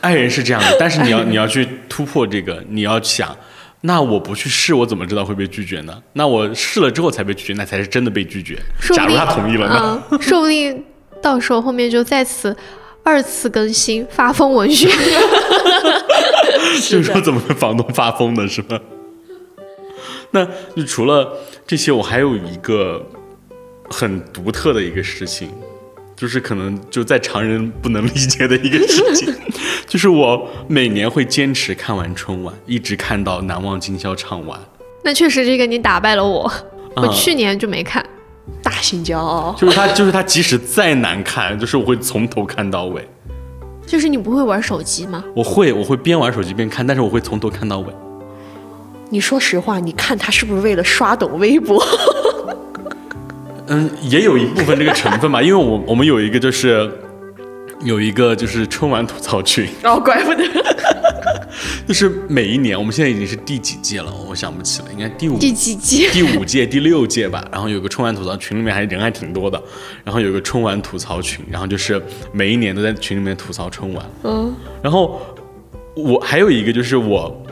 [0.00, 3.36] 爱人是这样的， 但是你要你要去突破这个，你要想，
[3.82, 6.02] 那我不去试，我怎么知道会被拒绝呢？
[6.14, 8.58] 那我试了之后才被拒绝，那才是真的被拒绝。
[8.94, 10.02] 假如他同意了呢？
[10.20, 10.84] 说不定
[11.22, 12.56] 到时候后面就再次
[13.04, 14.88] 二次更新，发疯文学。
[16.88, 18.78] 就是说怎么跟房东发疯的是吧？
[20.32, 21.32] 那就除了
[21.66, 23.04] 这些，我还有一个
[23.88, 25.48] 很独特的一个事情，
[26.16, 29.34] 就是可能就在常人不能理解的一个事情，
[29.86, 34.58] 就是我每年会坚持看完春晚，一直看到《难忘今宵》唱完。
[35.04, 36.50] 那确实，这个你打败了我。
[36.96, 38.04] 我去年就没看，
[38.62, 39.54] 大型骄傲。
[39.58, 43.06] 就是他，就是他，即使再难看，就是我会从头看到尾。
[43.86, 45.22] 就是你不会玩手机吗？
[45.34, 47.92] 我会，我会边玩手机边看，但是我会从头看到尾。
[49.10, 51.80] 你说实话，你看他是不是为了刷抖微博？
[53.68, 56.90] 嗯，也有一部分这个成分吧， 因为我我们有一个就是
[57.82, 59.66] 有一个就是春晚吐槽群。
[59.82, 60.44] 哦，怪不得。
[61.86, 64.12] 就是每一年，我们现在已经是第几届了？
[64.28, 66.10] 我想不起了，应该第五第几届？
[66.10, 67.44] 第五届、第六届吧。
[67.50, 69.60] 然后有个春晚吐槽群，里面还人还挺多的。
[70.04, 72.00] 然后有个春晚吐槽群，然后就是
[72.32, 74.04] 每一年都在群里面吐槽春晚。
[74.24, 74.54] 嗯。
[74.82, 75.20] 然后
[75.94, 77.42] 我还有一个就是我。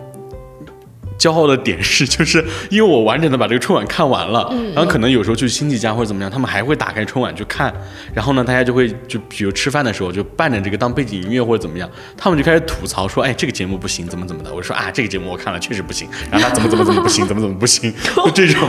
[1.24, 7.72] 骄傲的点是，就是因为我完整的把这个春晚看完了，然后可能有时候去亲戚家或者怎么样，他们还会打开春晚去看，
[8.12, 14.52] 然后呢，大家就会就比如吃饭的时候就伴着这个当背景音乐或者怎么样，他们就开始吐槽说，哎，这个节目不行，怎么怎么的。
[14.52, 18.68] 我说啊，这个节目我看了确实不行，然后他怎么怎么怎么不行，怎么怎么不行， 就这种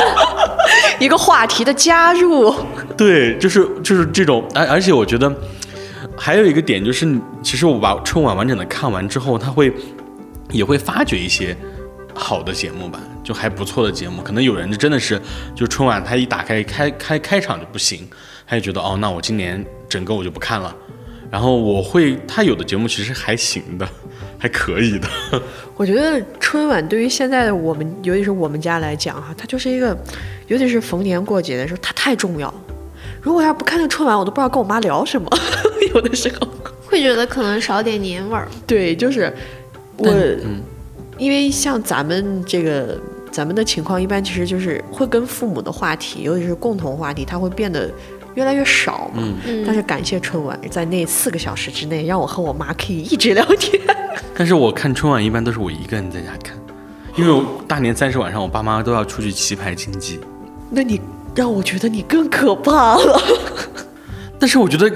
[0.98, 2.54] 一个话题的加入，
[2.96, 5.30] 对，就是就是这种，而而且我觉得
[6.16, 7.06] 还有一个点就是，
[7.42, 9.70] 其实我把春晚完整的看完之后，他会。
[10.50, 11.56] 也会发掘一些
[12.14, 14.22] 好的节目吧，就还不错的节目。
[14.22, 15.20] 可能有人就真的是，
[15.54, 18.08] 就春晚他一打开开开开场就不行，
[18.46, 20.74] 他就觉得哦，那我今年整个我就不看了。
[21.30, 23.88] 然后我会，他有的节目其实还行的，
[24.36, 25.08] 还可以的。
[25.76, 29.96] 我觉得春晚对于现在的我们，尤其是我们家来讲哈，它就是一个，
[30.48, 32.52] 尤其是逢年过节的时候，它太重要。
[33.22, 35.28] 如果要不看那春晚，我都不知道跟我妈聊什么。
[35.94, 36.48] 有的时候
[36.84, 38.48] 会觉得可能少点年味儿。
[38.66, 39.32] 对，就是。
[40.00, 40.10] 我，
[41.18, 42.98] 因为像咱们这个，
[43.30, 47.90] 咱们的情况一般，其实就是会跟父母的话题，尤其是共同话题，它会变得
[48.34, 49.22] 越来越少嘛。
[49.46, 49.62] 嗯。
[49.66, 53.80] 但是感谢春晚，在那四个小时之内，让我和我妈可以一直聊天。
[54.34, 56.56] 但是我看春晚一般都是我一个人在家看，
[57.16, 60.18] 因为我大年三十晚上，我爸妈都要出去棋牌竞技。
[60.70, 61.00] 那你
[61.34, 63.20] 让我觉得你更可怕了。
[64.38, 64.90] 但是我觉得。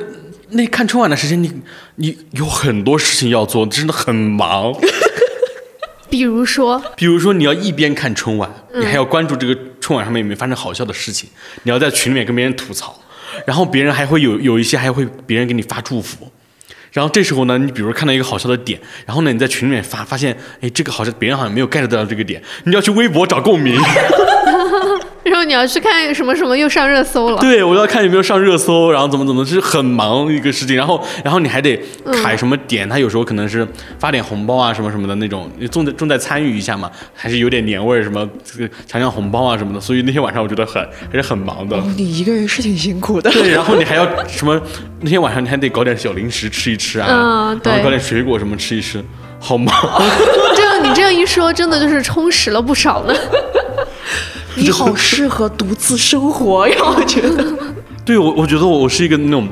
[0.54, 1.52] 那看春晚的时间，你
[1.96, 4.72] 你有很多事情要做，真的很忙。
[6.08, 11.28] 比如说，比如说你要一边看春晚，你还要关注这个春晚上面有没有发生好笑的事情，
[11.64, 12.96] 你要在群里面跟别人吐槽，
[13.44, 16.30] 然后别人还会有有一些还会别人给你发祝福，
[16.92, 23.76] 然后这时候呢，你比如看到一个好笑的点，然后呢你在群里面发发现，哎，这个好像别人好像没有 get 到这个点，你要去微博找共鸣。
[25.24, 27.38] 然后你要去看什么什么又上热搜了？
[27.38, 30.76] 对，我要看有没有上热搜，然后怎么怎么，就是很忙一个事情。
[30.76, 31.80] 然后，然后你还得
[32.22, 33.66] 卡什么点，他有时候可能是
[33.98, 38.28] 发点红包啊什么什么的那种，你重在重在参与一下嘛，还是有点年味儿什么，
[38.86, 39.80] 抢抢红包啊什么的。
[39.80, 41.76] 所以那天晚上我觉得很还是很忙的。
[41.96, 43.30] 你一个人是挺辛苦的。
[43.30, 44.60] 对，然后你还要什么？
[45.00, 49.02] 那天晚上你还得搞点小零食吃一吃啊，嗯，对，搞点水果什么吃一吃，
[49.38, 49.74] 好忙。
[50.56, 53.14] 这样你这样一说，真的就是充实了不少呢。
[54.56, 57.52] 你好适合独自生活呀，我觉得。
[58.04, 59.48] 对，我我觉得我是一个那种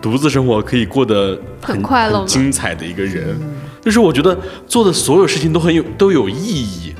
[0.00, 3.38] 独自生活可以过得很快乐、精彩的一个人。
[3.82, 6.94] 就是我觉得做的所有事情都很有都有意义。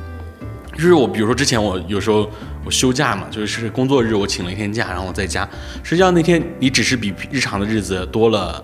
[0.75, 2.31] 就是我比如说之前我有时候
[2.65, 5.47] 我休假嘛，就是工作日我请了一天假，然后我在家。
[5.83, 8.63] 实际上那天你只是比日常的日子多了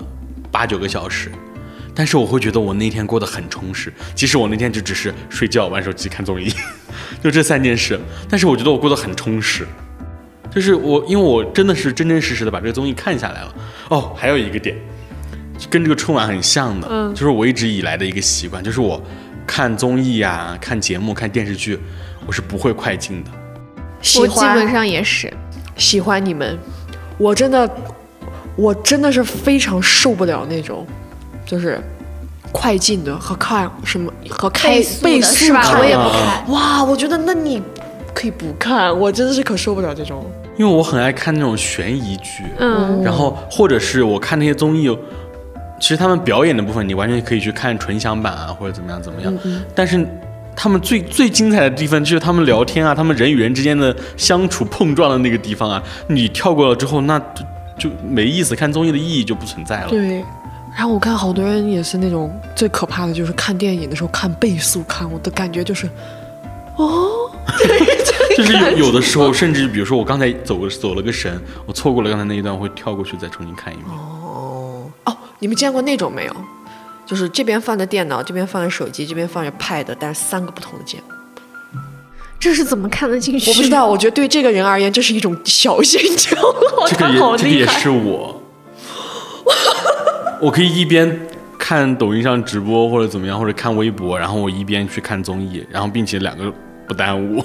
[0.51, 1.31] 八九个小时。
[1.99, 6.53] 但是我会觉得我那天过得很充实，即使我那天就只是睡觉、玩手机、看综艺，
[7.25, 7.99] 就这三件事。
[8.29, 9.67] 但是我觉得我过得很充实，
[10.51, 13.55] 就是我因为我真的是真真实实的把这个综艺看下来了。
[13.89, 14.77] 哦，还有一个点，
[15.71, 19.03] 跟这个春晚很像的，嗯，就是我一直以来的一个习惯，就是我
[19.47, 21.79] 看综艺呀、看节目、看电视剧，
[22.27, 23.31] 我是不会快进的。
[24.21, 25.33] 我基本上也是
[25.79, 26.59] 喜欢你们，
[27.17, 27.69] 我真的，
[28.55, 30.87] 我真的是非常受不了那种。
[31.47, 31.81] 就是
[32.53, 36.51] 快进的和看什么和开倍速看，我也不看。
[36.51, 37.63] 哇，我觉得那你
[38.13, 40.25] 可以不看，我真的是可受不了这种。
[40.59, 44.89] 因为我很爱看那种悬疑剧，嗯，然后或者是我看那些综艺，
[45.79, 49.39] 其实他们表演的部分你完全可以去看纯享版啊，或者怎么样怎么样。
[49.75, 50.03] 但是
[50.57, 57.45] 他们最最精彩的地方就是他们聊天啊，他们人与人之间的相处碰撞的那个地方啊，你跳过了之后，那就
[57.79, 59.89] 就没意思，看综艺的意义就不存在了。
[59.91, 60.25] 对。
[60.77, 65.89] 然后我看好多人也是那种最可怕的就是看电影的时候看倍速看，我的感觉就是，
[66.77, 67.31] 哦，
[68.37, 73.89] 就是有有的时候甚至比如说我刚才走走了个神，我错过了刚才那一段，我会跳过去再重新看一遍。
[73.89, 76.37] 哦哦，你们见过那种没有？
[77.07, 81.01] 就是这边放着电脑，这边放着手机，这边放着 Pad，但是三个不同的键。
[82.39, 83.51] 这是怎么看得进去？
[83.51, 86.37] 我不知道，我觉得对这个人而言，这是一种小心交。
[86.87, 88.36] 这个也这个也是我。
[90.40, 91.20] 我可以一边
[91.59, 96.53] 看抖音上直播或者怎么样，或者看微博，然后我一边去看综艺，然后并且两个
[96.87, 97.44] 不耽误。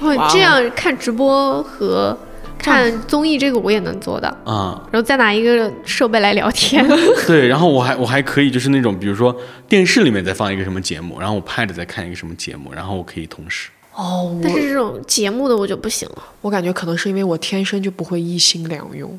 [0.00, 2.16] 哇，这样看直播和
[2.56, 4.80] 看综艺，这个我也能做到啊。
[4.90, 6.86] 然后再拿一个设备来聊天。
[7.26, 9.36] 对，然后我还我还可以就是那种，比如说
[9.68, 13.68] 电视里面在放一个什么节目，然后我 Pad 在看一个什么节目，然后我可以同时。
[13.94, 16.22] 哦，但是这种节目的我就不行了。
[16.40, 19.18] 我感觉可能是因为我天生就不会一心两用，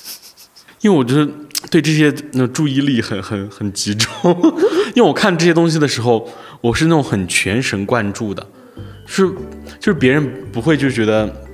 [0.80, 1.28] 因为我就是
[1.68, 4.08] 对这些那注意力很很很集中。
[4.94, 6.28] 因为我看这些东西的时候，
[6.60, 8.46] 我是那种很全神贯注的，
[9.06, 9.28] 是
[9.78, 11.49] 就是别人不会就觉得。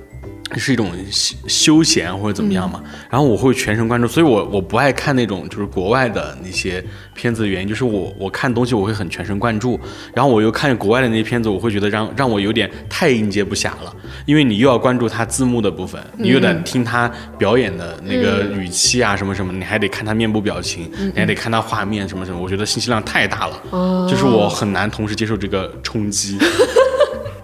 [0.55, 6.83] 是一种休休闲或者怎么样嘛，然后我会全神贯注，所以我我不爱看那种就是国外的那些
[7.13, 9.79] 片子的原因就是我我看东西我会很全神贯注，
[10.13, 13.93] 然后我又看国外的那些片子，我会觉得让让我有点太应接不暇了，
[14.25, 26.37] 因为你又要关注他字幕的部分，你又得听他表演的那个语气啊什么什么，你还得看他面部表情，你还得看他画面什么什么，我觉得信息量太大了，就是我很难同时接受这个冲击。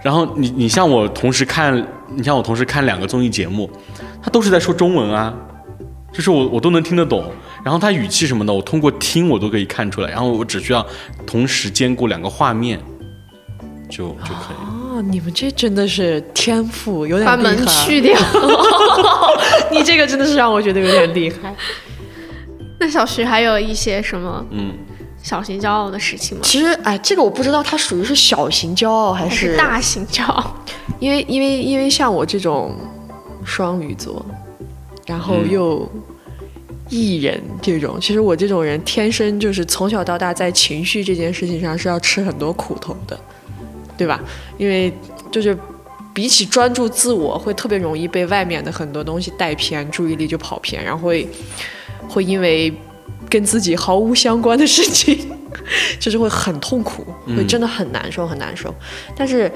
[0.04, 1.82] 然后你你像我同时看，
[2.14, 3.70] 你像我同时看两个综艺节目，
[4.22, 5.34] 他都是在说中文啊，
[6.12, 7.32] 就是我我都能听得懂，
[7.64, 10.86] 然后他语气什么的，我通过听我都可以看出来，然后我只需要
[11.26, 12.78] 同时兼顾两个画面，
[13.90, 14.58] 就就可以。
[14.96, 18.20] 哦，你们这真的是天赋，有点把门去掉，
[19.72, 21.56] 你这个真的是让我觉得有点厉害。
[22.78, 24.46] 那小徐还有一些什么？
[24.52, 24.74] 嗯。
[25.24, 26.44] 小型骄傲的事情吗？
[26.44, 30.54] 其实，哎，这个我不知道，它属于是小型骄傲还是大型骄傲？
[31.00, 32.76] 因为，因为，因为像我这种
[33.46, 34.24] 双鱼座，
[35.08, 35.90] 然后又
[36.90, 43.18] 艺人这种，其实我这种人天生就是从小到大在情绪这件事情上是要吃很多苦头的，
[43.98, 44.20] 对吧？
[44.58, 44.94] 因为
[45.32, 45.58] 就是
[46.14, 51.26] 比起专注自我，会特别容易被外面的很多东西带偏，注意力就跑偏，然后会
[52.10, 52.74] 会因为。
[53.34, 55.28] 跟自己毫无相关的事情，
[56.00, 57.04] 就是会很痛苦，
[57.36, 58.72] 会真的很难受，很难受。
[59.16, 59.52] 但是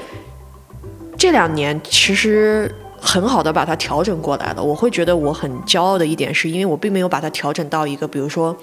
[1.16, 4.64] 这两年其实很好的把它调整过来了。
[4.64, 8.58] 我会觉得我很骄傲的一点，是因为我并没有把它调整到一个，比如说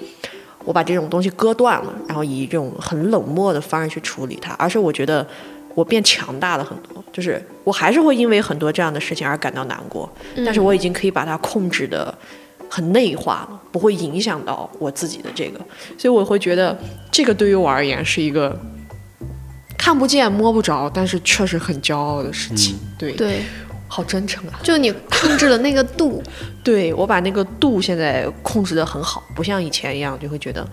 [0.65, 5.25] 我把这种东西割断了，然后以这种很冷漠的方式去处理它，而是我觉得
[5.77, 7.05] 我变强大了很多。
[7.13, 10.11] 就是我还是会因为很多这样的事情而感到难过，
[10.45, 12.13] 但是我已经可以把它控制的。
[12.75, 15.61] 很内化了，不会影响到我自己的这个，
[15.97, 16.77] 所以我会觉得
[17.13, 18.59] 这个对于我而言是一个
[19.79, 22.75] 看不见摸不着，但是确实很骄傲的事情。
[22.99, 23.13] 对。
[23.13, 23.43] 对，
[23.95, 24.59] 好真诚啊！
[24.61, 26.21] 就你控制了那个度，
[26.65, 30.69] 对我把那个度现在控制的很好，不像以前一样就会觉得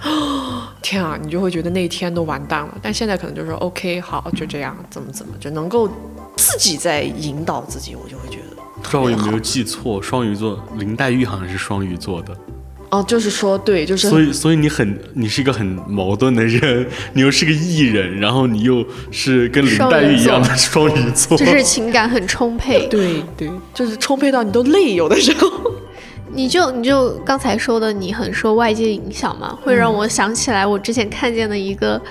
[0.82, 2.76] 天啊，你就会觉得那一天都完蛋了。
[2.82, 5.88] 但现在可能就是 OK，好，就这样，怎么怎么就能够
[6.36, 8.56] 自己在引导自己，我就会觉得。
[8.82, 12.36] 不知道我有没有记错，双鱼座林黛玉好像是双鱼座的。
[12.92, 22.88] 哦，就是说对，就是所以所以你很你是一个很矛盾的人，你又是个艺人，然后你又是跟林黛玉一样的双鱼座，就是情感很充沛。
[22.92, 25.50] 对对，就是充沛到你都累，有的时候。
[26.34, 32.02] 你就你就刚才说的，你很受外界影响嘛，会让我想起来我之前看见的一个。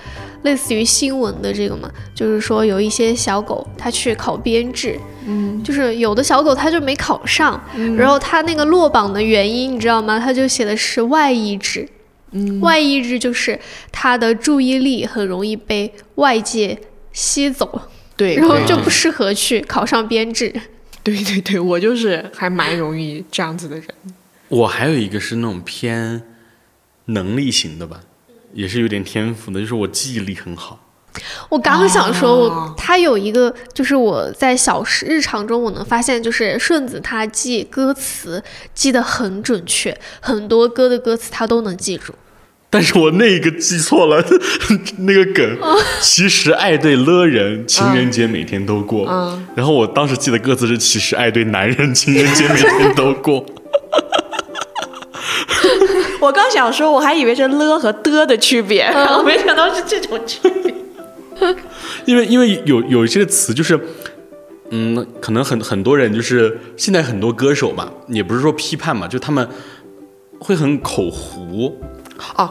[0.42, 7.62] 类似于新闻的这个嘛，就是说有一些小狗它去考编制，嗯，就是有的小狗它就没考上，
[7.96, 10.18] 然后它那个落榜的原因你知道吗？
[10.18, 11.88] 它就写的是外意志，
[12.30, 13.58] 嗯，外意志就是
[13.92, 16.78] 它的注意力很容易被外界
[17.12, 17.82] 吸走，
[18.16, 20.52] 对，然后就不适合去考上编制。
[21.02, 23.84] 对对对，我就是还蛮容易这样子的人。
[24.48, 26.22] 我还有一个是那种偏
[27.06, 28.00] 能力型的吧。
[28.52, 30.78] 也是有点天赋的，就是我记忆力很好。
[31.48, 42.14] 我刚想说，我他有一个，就是我在小时日常中，我能发现，就是顺子他记歌词记得很准确，很多歌的歌词他都能记住。
[42.72, 44.24] 但是我那个记错了，
[44.98, 45.58] 那个梗，
[46.00, 49.04] 其实爱对了人，情人节每天都过。
[49.56, 53.44] 然后我当时记的歌词是，其实爱对男人，情人节每天都过。
[56.20, 60.74] 我刚想说，我还以为是了和的的区别，然后没想到是这种区别。
[62.04, 63.80] 因为因为有有一些词就是，
[64.68, 69.48] 嗯，可能很很多人就是现在很多歌手嘛，也不是说批判嘛，就他们
[70.38, 71.80] 会很口胡。
[72.36, 72.50] 哦，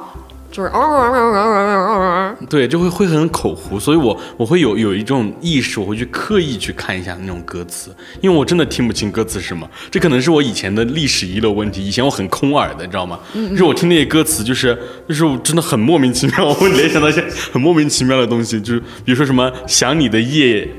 [0.60, 9.66] 就是嗷嗷嗷嗷嗷嗷对，就会会很口胡，所以我我会有有一种意识，我会去刻意去看一下那种歌词，因为我真的听不清歌词是什么。
[9.90, 13.18] 这可能是我以前的历史遗留问题，以前我很空耳的，你知道吗？
[13.34, 20.70] 就是我听那些歌词，就是就是我真的很莫名其妙，我会联想到一些很莫名其妙的东西，就是比如说什么想你的夜，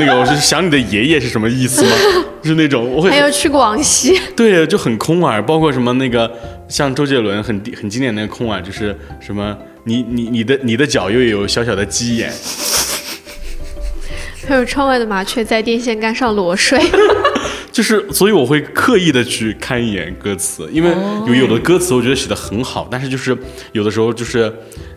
[0.00, 1.90] 那个我是想你的爷爷是什么意思吗？
[2.42, 6.28] 就是那种我会还要去广西，对，就很空耳，包括什么那个
[6.68, 12.32] 像周杰伦很很经典那个空啊，就是什么你你你的你的脚又有小小的鸡眼，
[14.46, 16.78] 还有窗外的麻雀在电线杆上裸睡。
[17.70, 20.90] 就是所以我会刻意的去看一眼歌词，因为
[21.28, 23.36] 有有的歌词我觉得写的很好，但是就是
[23.70, 24.52] 有的时候就是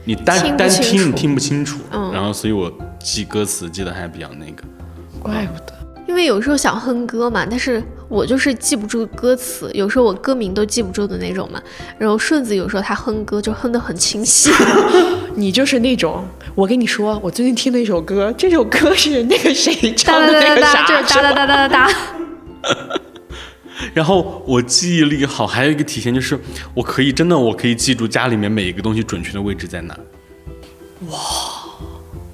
[0.05, 4.63] 你单单听你听不清楚，嗯然后所以我记歌词记得还比较那个。
[5.21, 5.70] 怪不得。
[6.11, 11.61] 因为有时候想哼歌嘛，但是我就是记不住歌词，有时候我歌名都记不住的那种嘛。
[11.97, 14.51] 然后顺子有时候他哼歌就哼得很清晰，
[15.35, 21.93] 你就是那种，我跟你说，我最近听了一首歌，这首歌是那个谁唱的那个哒哒哒哒，啥就是哒哒哒哒哒哒。
[23.95, 26.37] 然后我记忆力好，还有一个体现就是
[26.73, 29.97] 我可以真的我可以记住家里面每一个东西准确的位置在哪。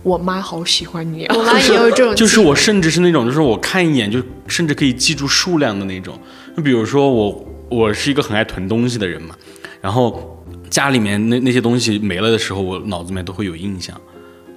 [0.08, 1.36] 我妈好喜欢你啊！
[1.36, 6.18] 我妈也有这种， 就是我甚至是那种，就是我看一眼就甚至可以记住数量的那种。
[6.56, 9.36] 就比如说我，我是一个很爱囤东西的人嘛，
[9.82, 14.00] 然后家里面那那些东西没了的时候，我脑子里面都会有印象，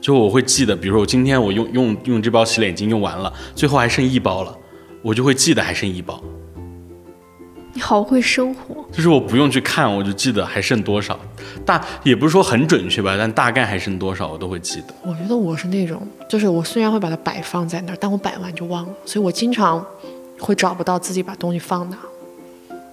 [0.01, 4.57] 就我会记得，比如说我今天我用用用这包洗脸巾用完了，最后还剩一包了，
[5.03, 6.23] 我就会记得还剩一包，
[7.73, 8.85] 你好会生活。
[8.93, 11.19] 就是我不用去看，我就记得还剩多少，
[11.65, 14.95] 大也不是说很准确吧，但大概还剩多少我都会记得。
[15.03, 19.85] 我觉得我是那种，就是我虽然会把它摆放在那儿，但我摆完就忘了，所以我经常
[20.39, 21.97] 会找不到自己把东西放哪。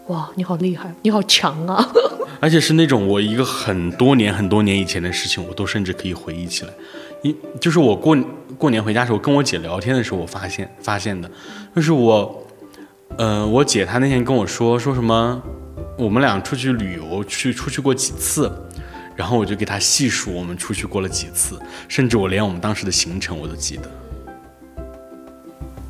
[0.08, 1.86] 哇，你好厉害，你好强啊！
[2.40, 6.72] 而且是那种我一个很多年很多年以前的事情，我都甚至可以回忆起来。
[7.24, 8.16] 一就是我过
[8.58, 11.30] 过年回家的时候跟我姐聊天的时候，我发现发现的，
[11.76, 12.47] 就是我，
[13.16, 15.42] 呃，我姐她那天跟我说说什么，
[15.98, 18.52] 我们俩出去旅游去出去过几次，
[19.16, 23.90] 然后我就给她细数我们出去过了几次，甚至我连我们当时的行程我都记得。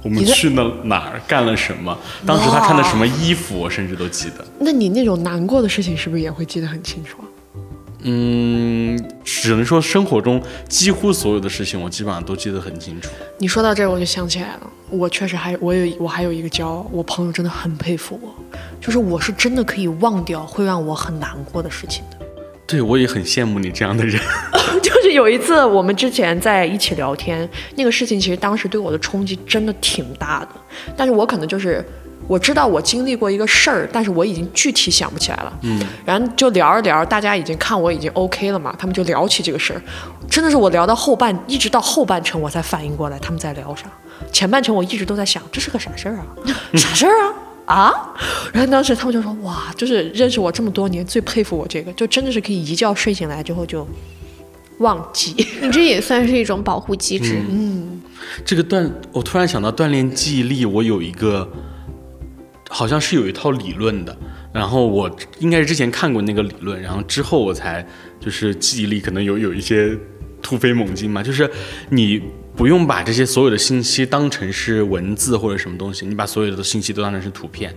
[0.03, 1.97] 我们去了哪儿，干了什么？
[2.25, 4.45] 当时她穿的什么衣服，我甚至都记得。
[4.57, 7.26] 那你那种难过的事情是不是也会记得很清楚啊？
[8.03, 13.09] 嗯，只能说生活中几乎所有的事情，我基本上都记得很清楚。
[13.39, 18.33] 你说到这儿，我就想起来了，我确实还我有我还有一个骄傲，我朋友真的很佩服我，
[18.79, 22.17] 就是我是真的可以忘掉会让我很难过的事情的。
[22.67, 24.21] 对我也很羡慕你这样的人。
[24.83, 30.49] 就是有一次我们之前在一起聊天，那个事情其实当时对我的冲击真的挺大的，
[30.95, 31.83] 但是我可能就是
[32.27, 35.59] 我知道我经历过一个事儿，但是我已经具体想不起来了。
[35.61, 39.81] 嗯，然后就聊着聊着，大家已经看我已经 OK 了嘛，他们就聊起这个事儿，
[40.29, 43.85] 真的是我聊到后半，一直到后半程我才反应过来他们在聊啥，
[44.31, 46.25] 前半程我一直都在想这是个啥事儿啊，
[46.75, 47.33] 啥事儿啊。
[47.67, 47.91] 啊！
[48.53, 53.85] 然后当时他们就说：“哇，就是认识我这么多年，最佩服我这个，就真的是可以一觉睡醒来之后就
[54.77, 55.35] 忘记。
[55.61, 57.41] 你这也算是一种保护机制。
[57.49, 58.01] 嗯
[58.45, 61.45] 这个锻，我突然想到锻炼记忆力，我有一个，
[62.69, 64.17] 好像是有一套理论的。
[64.53, 65.09] 然后我
[65.39, 67.85] 应该是之前看过那个理论，然后之后我才
[68.19, 69.97] 就是记忆力可能有有一些
[70.41, 71.21] 突飞猛进嘛。
[71.21, 71.49] 就是
[71.89, 72.21] 你
[72.55, 77.73] 不用把这些所有的信息当成是文字或者什么东西，你把所有的信息都当成是图片。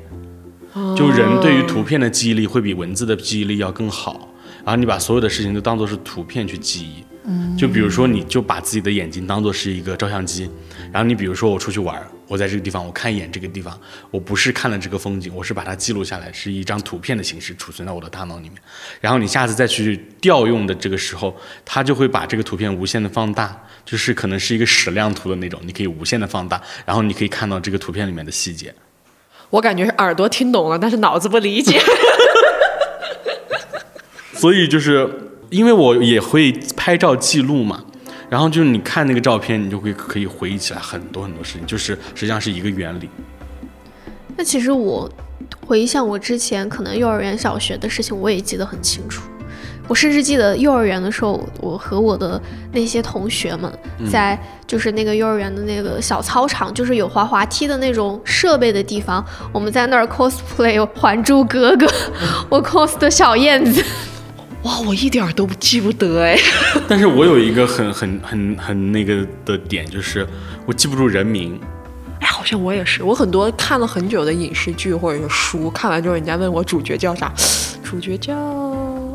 [0.96, 4.28] 就人对于图片的记忆力会比文字的记忆力要更好。
[4.64, 7.04] 然后你把所有的事情都当做是图片去记忆。
[7.56, 10.50] 就比如说，你就把自己的眼睛当做是一个照相机，
[10.90, 13.76] 然后你比如说我出去玩儿，我在这个地方，我看一眼这个地方，
[14.12, 18.52] 我不是看了这个风景，我是把它记录下来，是一张图片的形式储存在我的大脑里面。
[19.00, 28.72] 然后你下次再去调用的这个时候，它就会把这个图片无限的放大，就是可能是一个矢量图的那种，你可以无限的放大，然后你可以看到这个图片里面的细节。
[29.50, 31.80] 我感觉是耳朵听懂了，但是脑子不理解。
[34.38, 37.84] 所以就是因为我也会拍照记录嘛，
[38.30, 43.10] 然后就是你看那个照片，你就会可以回忆起来很多很多事情，就是实际上是一个原理。
[44.36, 45.10] 那其实我
[45.66, 49.22] 回想我之前可能幼儿园、小学的事情，我也记得很清楚。
[49.88, 53.70] 我甚至记得幼儿园的时候，我和我的那些同学们
[54.08, 61.86] 在就是那个幼儿园的那个小操场，就是有滑滑梯的那种设备的地方，我们在那儿 cosplay《还珠格格》，
[62.48, 63.84] 我 cos 的小燕子。
[64.62, 66.38] 哇，我一点儿都记不得哎。
[66.86, 70.26] 但是我有一个很很很很那个的点，就是
[70.66, 71.58] 我记不住人名。
[72.20, 77.32] 哎，好像我也是，我很多看了很久的影视剧或者是书，看完之后人家问我主角叫啥，
[77.82, 78.36] 主角叫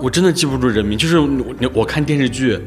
[0.01, 0.97] 我真的记不住人名。
[0.97, 2.59] 就是我我看电视剧，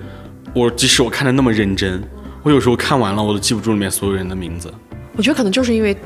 [0.54, 2.00] 我即使我看的那么认真，
[2.44, 4.72] 我有时候看完了我都记不住里面所有人的名字。
[5.16, 5.96] 我觉得可能就是因为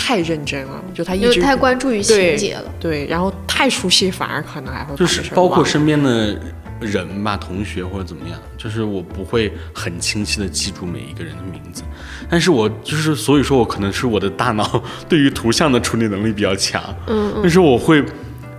[0.00, 2.64] 太认真了，就他一直太关注于情节了。
[2.80, 6.38] 对，然后太熟悉，反而可能还会就是包括身边的。
[6.80, 11.82] 人吧，同学或者怎么样，就是我不会很清晰的记住每一个人的名字，
[12.26, 18.02] 但是我就是所以说我可能是我的大脑对于图像的处理能力比较强，嗯，但是我会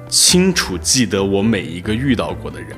[0.07, 2.77] 清楚记得我每一个遇到过的人，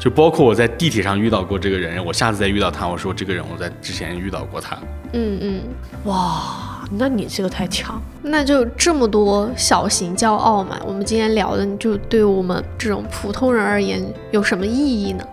[0.00, 4.76] 就包括我在地铁上遇到过这个人，我下次再遇到他，我说这个人我在之前遇到过他，
[5.12, 5.60] 嗯嗯，
[6.06, 6.73] 哇。
[6.92, 10.78] 那你这个太强，那就这么多小型骄傲嘛。
[10.86, 15.24] 我们今天聊的，就对我们这种普通人而言有什么意义呢？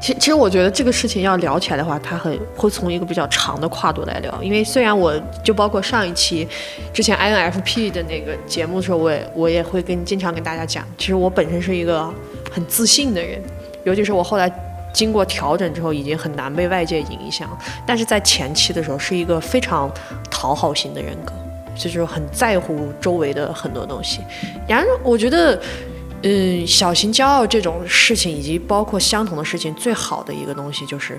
[0.00, 4.42] 其其实我觉得这个事情要聊起来的话，它很会从一个比较长的跨度来聊。
[4.42, 6.46] 因为虽然我就包括上一期
[6.92, 12.12] 之前 INFP 的那个节目的时候，我也我也会跟经常跟大家讲，其实我本身是一个
[12.50, 13.40] 很自信的人，
[13.84, 14.52] 尤其是我后来。
[14.92, 17.48] 经过调整之后，已经很难被外界影响。
[17.86, 19.90] 但是在前期的时候，是一个非常
[20.30, 21.32] 讨好型的人格，
[21.76, 24.20] 就是很在乎周围的很多东西。
[24.68, 25.60] 然而，我觉得，
[26.22, 31.18] 嗯，小型骄傲这种事情，以及包括相同的事情，最好的一个东西就是，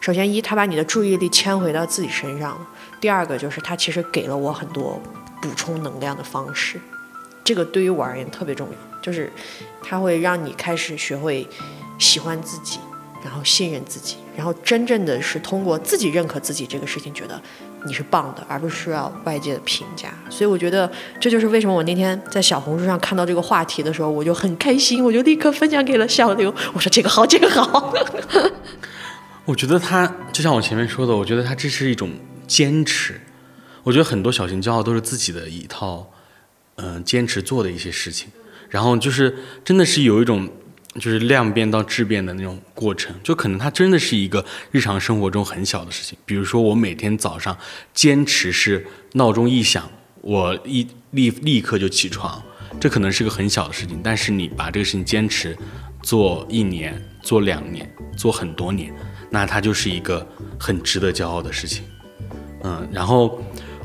[0.00, 2.60] 首先一，他把你的注意力牵回到自己身上了；
[3.00, 5.00] 第二个就是，他其实给了我很多
[5.40, 6.80] 补充能量的方式。
[7.42, 9.32] 这个对于我而言特别重要，就是
[9.82, 11.48] 他会让你开始学会
[11.98, 12.78] 喜欢自己。
[13.22, 17.40] 然后信任自己，然后真正的是通过自己认可自己这个事情，觉得
[17.84, 20.14] 你是棒的，而不是要外界的评价。
[20.30, 20.90] 所以我觉得
[21.20, 27.92] 这就是为什么我那天在小红书上看到这个话题的时候，我就很开心，我就立刻分享给了小刘，我说这个好，这个好。
[29.44, 32.10] 我觉得他就像我前面说的，我觉得他这是一种
[32.46, 33.20] 坚持。
[33.82, 36.08] 我觉得很多小型骄傲都是自己的一套，
[36.76, 38.28] 嗯，坚持做的一些事情，
[38.68, 40.48] 然后就是真的是有一种。
[40.98, 46.18] 就是量变到质变的那种过程，就可能它真的是一个日常生活中很小的事情。
[46.26, 47.56] 比如说，我每天早上
[47.94, 49.88] 坚持是闹钟一响，
[50.20, 52.42] 我一立立刻就起床，
[52.80, 54.00] 这可能是个很小的事情。
[54.02, 55.56] 但是你把这个事情坚持
[56.02, 58.92] 做一年、做两年、做很多年，
[59.30, 60.26] 那它就是一个
[60.58, 61.84] 很值得骄傲的事情。
[62.64, 63.40] 嗯，然后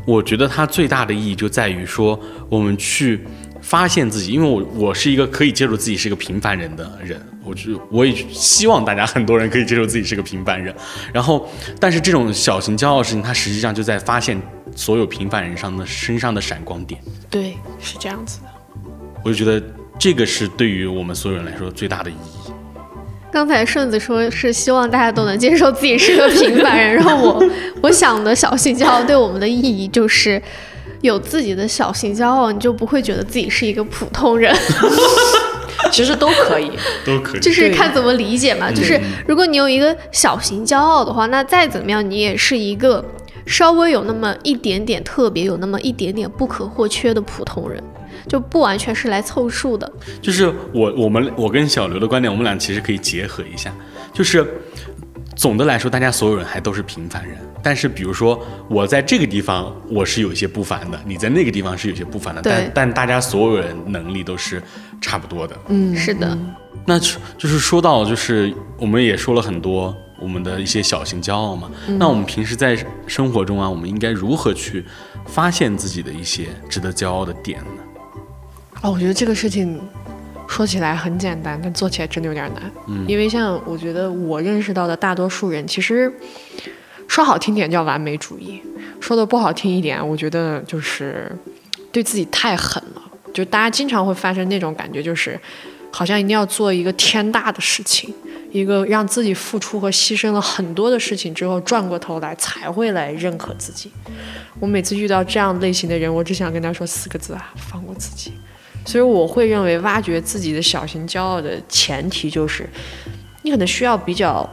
[0.06, 3.22] 我觉得它最大的意义就在于说，我们去。
[3.64, 10.76] 发现自己，因为我我是一个可以接受自己是个平凡人的人，我就我也希望大家很多人可以接受自己是个平凡人。
[11.14, 11.50] 然后，
[11.80, 14.40] 但是这种小型骄傲的事情，它实际上就在发现
[14.76, 17.02] 所有平凡人上的身上的闪光点。
[17.30, 18.48] 对，是这样子的。
[19.24, 19.66] 我就觉得
[19.98, 22.52] 这个是对于我们所有人来说最大的意义。
[23.32, 27.50] 刚才顺子说是希望大家都能接受自己是个平凡人，然后我
[27.82, 30.40] 我想的小型骄傲对我们的意义就是。
[31.04, 34.56] 有自己的小型骄傲，你就不会觉得自己是一个普通人。
[35.92, 36.72] 其实都可以，
[37.06, 38.72] 都可以，就是看怎么理解嘛。
[38.72, 43.04] 就是如果你有一个小型骄傲的话，那再怎么样，你也是一个
[43.46, 47.84] 稍微有那么一点点特别，有那么一点点不可或缺的普通人，
[48.28, 49.92] 就不完全是来凑数的。
[50.22, 53.72] 就是我我们我跟小刘的观点，我们俩其实可以结合一下，
[54.14, 54.48] 就是
[55.36, 57.38] 总的来说，大家所有人还都是平凡人。
[57.64, 58.38] 但是，比如说
[58.68, 64.62] 我在这个地方我是有一些不凡的，你在那个地方是有些不凡的，但但大家所有人能力都是
[65.00, 65.58] 差不多的。
[65.70, 66.38] 嗯，是的。
[66.86, 71.72] 那就是说到，就是我们也说了很多我们的一些小型骄傲嘛。
[71.98, 74.84] 那我们平时在生活中啊，我们应该如何去
[75.26, 78.12] 发现自己的一些值得骄傲的点呢？
[78.82, 79.80] 哦，我觉得这个事情
[80.50, 82.70] 说起来很简单，但做起来真的有点难。
[82.88, 86.12] 嗯，因为像我觉得我认识到的大多数人，其实。
[87.14, 88.60] 说好听点叫完美主义，
[89.00, 91.32] 说的不好听一点，我觉得就是
[91.92, 93.02] 对自己太狠了。
[93.32, 95.40] 就大家经常会发生那种感觉，就是
[95.92, 98.12] 好像一定要做一个天大的事情，
[98.52, 103.92] 一个让自己付出和牺牲了很多的事情之后，转过头来才会来认可自己。
[104.60, 108.32] 我每次遇到这样类型的人，我只想跟他说四个字啊：放过自己。
[108.88, 112.68] 所以我会认为，挖掘自己的小型骄傲的前提就是，
[113.44, 114.50] 你可能需要比较。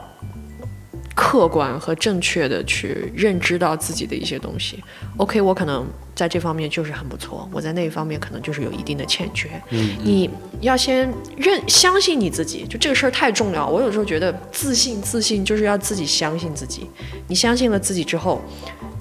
[1.22, 4.82] 客观和正确的去认知到自己的一些东西。
[5.18, 9.50] OK，我可能在这方面就是很不错，我在那一方面可能就是有一定的欠缺。
[9.68, 10.30] 嗯，你
[10.62, 13.68] 要先认相信你自己，就这个事儿太重要。
[13.68, 16.88] 我有时候觉得自信，自信就是要自己相信自己。
[17.28, 18.40] 你相信了自己之后，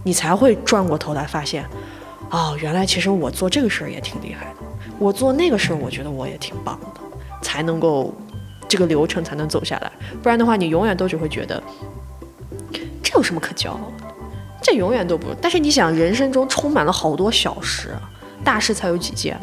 [0.03, 1.65] 你才会转过头来发现，
[2.31, 4.55] 哦，原来其实我做这个事儿也挺厉害的，
[4.99, 6.99] 我做那个事儿我觉得我也挺棒的，
[7.41, 8.13] 才能够
[8.67, 9.89] 这个流程才能走下来。
[10.21, 11.63] 不然的话，你永远都只会觉得。
[13.09, 14.05] 这有什么可骄傲的？
[14.61, 15.33] 这永远都不。
[15.41, 17.89] 但是你想，人生中充满了好多小事，
[18.43, 19.39] 大事才有几件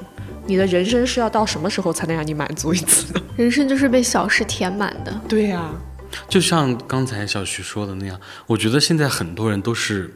[0.46, 3.12] 你的人生是要到什么时候才能让你满足一次？
[3.36, 5.20] 人生就是被小事填满的。
[5.26, 5.72] 对呀，
[6.28, 10.14] 就像刚才小徐说的那样，我觉得现在很多人都是，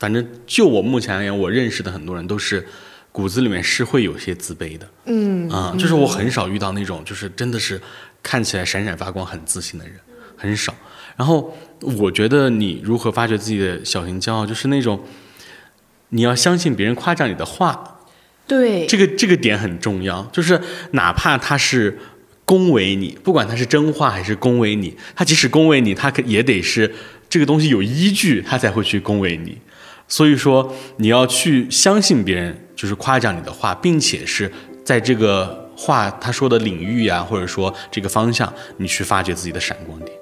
[0.00, 2.66] 反正就我目前而言，我认识的很多人都是
[3.12, 4.88] 骨子里面是会有些自卑的。
[5.04, 7.80] 嗯啊，就是我很少遇到那种就是真的是
[8.22, 9.94] 看起来闪闪发光、很自信的人，
[10.36, 10.74] 很少。
[11.16, 15.00] 然后我觉得你如何发掘自己的小型骄傲，就是那种
[16.10, 18.00] 你要相信别人夸奖你的话，
[18.46, 20.60] 对，这个这个点很重要，就是
[20.92, 21.98] 哪怕他是
[22.44, 26.94] 恭维你，不管他是真话还是恭维你，他即使恭维你，他可也得是
[27.28, 29.58] 这个东西有依据，他才会去恭维你。
[30.06, 34.52] 所以说，你要去相信别人就是夸奖你的话，并且是
[34.84, 40.16] 在这个话他说的领域呀、或者说这个方向，你去发掘自己的闪光点。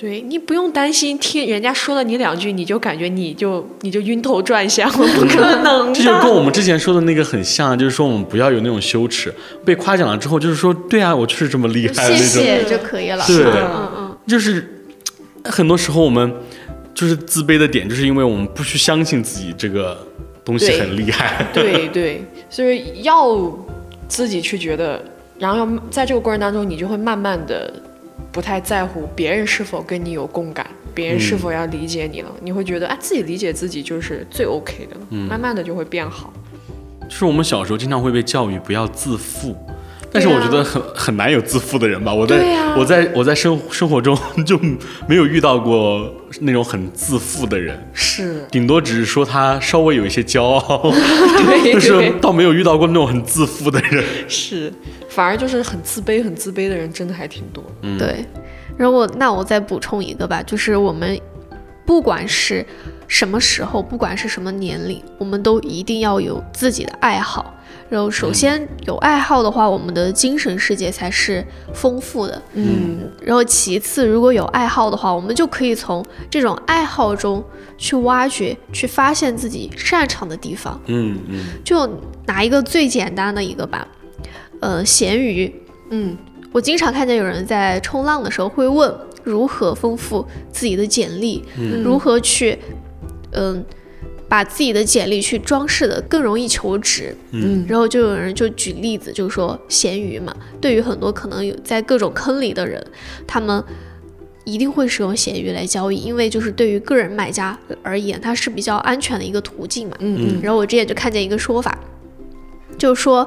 [0.00, 5.92] 对你不用担心，听人家说了你两句，你就感觉你就你就晕头转向，不可能。
[5.92, 9.30] 这就跟我们之前说的那个很像，就是说我们不要有那种羞耻，
[9.62, 12.26] 被夸奖了之后，就是说对啊，我就是这么厉害的谢那种。
[12.26, 13.22] 谢就可以了。
[13.26, 14.86] 对嗯嗯，就是
[15.44, 16.32] 很多时候我们
[16.94, 19.98] 就是自卑的点，就是因为我们不去相信自己这个
[20.42, 21.46] 东西很厉害。
[21.52, 23.36] 对对，所以要
[24.08, 24.98] 自己去觉得，
[25.38, 27.70] 然后要在这个过程当中，你就会慢慢的
[28.32, 36.32] 不太在乎别人是否跟你有共感，别人是否要理解你了，你会觉得哎，自己理解自己就是最 OK 的了，慢慢的就会变好。
[37.08, 39.56] 就是我们小时候经常会被教育不要自负，
[40.12, 42.12] 但是我觉得很很难有自负的人吧。
[42.12, 44.58] 我在、啊我在我在生生活中 就
[45.08, 54.04] 没有遇到过那种很自负的人，是，顶多只是说他稍微有一些骄傲 对但是倒没有遇到过那种很自负的人。
[54.28, 54.72] 是，
[55.08, 57.64] 反而就是很自卑、很自卑的人真的还挺多。
[57.82, 58.24] 嗯对。
[58.76, 61.20] 然后我那我再补充一个吧，就是我们
[61.84, 62.64] 不管是
[63.08, 67.54] 什么时候，不管是什么年龄，我们都一定要有自己的爱好。
[67.90, 72.40] 然后首先有爱好的话，我们的精神世界才是丰富的。
[72.54, 77.44] 嗯，然后其次，如果有爱好的话，我们就可以从这种爱好中
[77.76, 80.80] 去挖掘、去发现自己擅长的地方。
[80.86, 81.84] 嗯嗯就
[82.26, 83.86] 拿一个最简单的一个吧，
[84.60, 85.52] 呃，咸鱼。
[85.90, 86.16] 嗯，
[86.52, 92.56] 我经常看见有人在冲浪的时候会问如何丰富自己的简历，嗯如何去，
[93.32, 93.64] 嗯、
[94.30, 97.12] 把自己的简历去装饰的更容易求职。
[97.32, 102.80] 嗯然后就有人就举例子，就是说闲鱼嘛，对于很多可能有在各种坑里的人，
[103.26, 103.62] 他们
[104.44, 109.96] 一定会使用闲鱼来交易，因为就是对于个人买家而言，它是比较安全的一个途径嘛。
[109.98, 111.76] 嗯然后我之前就看见一个说法，
[112.78, 113.26] 就是说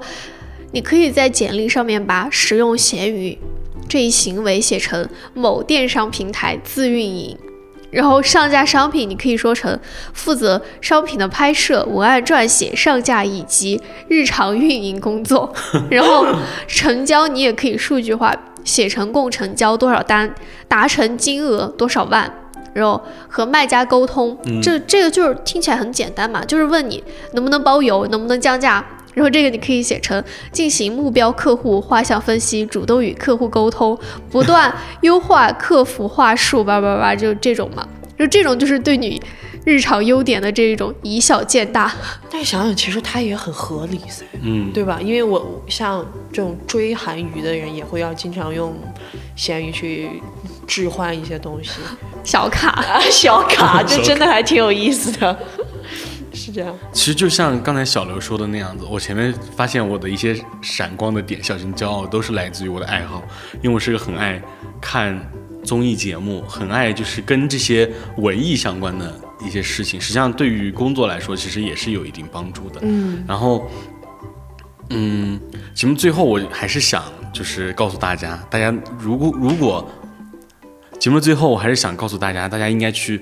[0.72, 3.38] 你可以在简历上面把使用闲鱼
[3.90, 7.38] 这一行为写成某电商平台自运营。
[7.94, 9.80] 然后上架商品，你可以说成
[10.14, 15.54] 负责商品的拍摄、文案撰写、上架以及日常运营工作。
[15.92, 16.26] 然后
[16.68, 20.34] 成交你也可以数据化，写成共成交多少单，
[20.68, 22.32] 达成金额多少万。
[22.74, 28.84] 然后和卖家沟通，这这个就是听起来很简单嘛，就是问你能不能包邮，能不能降价。
[29.14, 33.98] 然后这个你可以写成进行目标客户画像分析，主动与客户沟通，
[34.30, 37.88] 不断优化客服话术，叭叭叭，就这种嘛。
[38.18, 39.22] 就这种就是对你
[39.66, 41.92] 日常优点的这一种以小见大。
[42.30, 45.00] 但是想想，其实它也很合理噻，嗯，对吧？
[45.02, 48.76] 因为我像这种追韩娱的人，也会要经常用
[49.36, 50.22] 闲鱼去
[50.68, 51.72] 置换一些东西
[52.24, 55.38] 小卡，啊，小卡，这真的还挺有意思的。
[56.34, 63.24] 是这样，其实就像刚才小刘说的那样子，我前面发现我的一些闪光的点、小心骄傲，都是来自于我的爱好，
[63.62, 64.42] 因为我是个很爱
[64.82, 65.20] 看
[65.64, 69.14] 综艺节目，很爱就是跟这些文艺相关的
[69.46, 72.80] 一些事情，实际上对于工作来说，其实也是有一定帮助的。
[72.82, 73.70] 嗯然后，
[74.90, 75.40] 嗯，
[75.74, 79.88] 节目最后我还是想就是告诉大家，大家如果如果
[81.00, 83.22] 节目最后我还是想告诉大家，大家应该去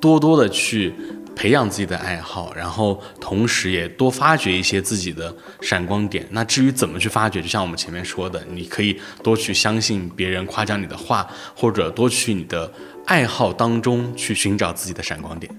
[0.00, 0.94] 多多的去
[1.40, 6.26] 培养自己的爱好，然后同时也多发掘一些自己的闪光点。
[6.32, 11.26] 那至于怎么去发掘，就像我们前面说的，你可以多去相信别人夸奖你的话，
[11.56, 12.70] 或者多去你的
[13.06, 15.50] 爱好当中去寻找自己的闪光点。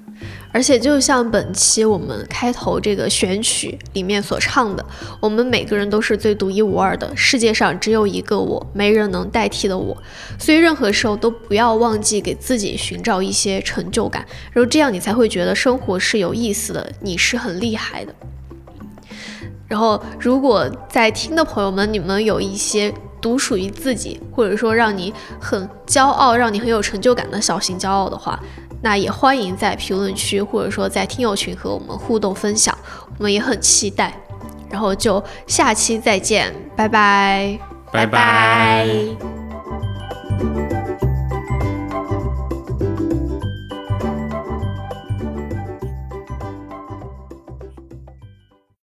[0.51, 4.85] 而且就像本期我们开头这个选曲里面所唱的，
[5.19, 9.95] 我们每个人都是最独一无二的，世界上只有一个我，没人能代替的我。
[10.37, 18.13] 所以任何时候都不要忘记给自己寻找一些成就感，然后这样你才会觉得生活是有意思的，你是很厉害的。
[19.67, 28.37] 然后，如果在听的朋友们，你们有一些独属于自己，或者说让你很骄傲、让你很有成就感的小型骄傲的话，
[28.81, 32.75] 那也欢迎在评论区或者说在听友群和我们互动分享
[33.17, 34.13] 我们也很期待。
[34.69, 37.59] 然后就下期再见拜拜。
[37.91, 38.87] 拜拜。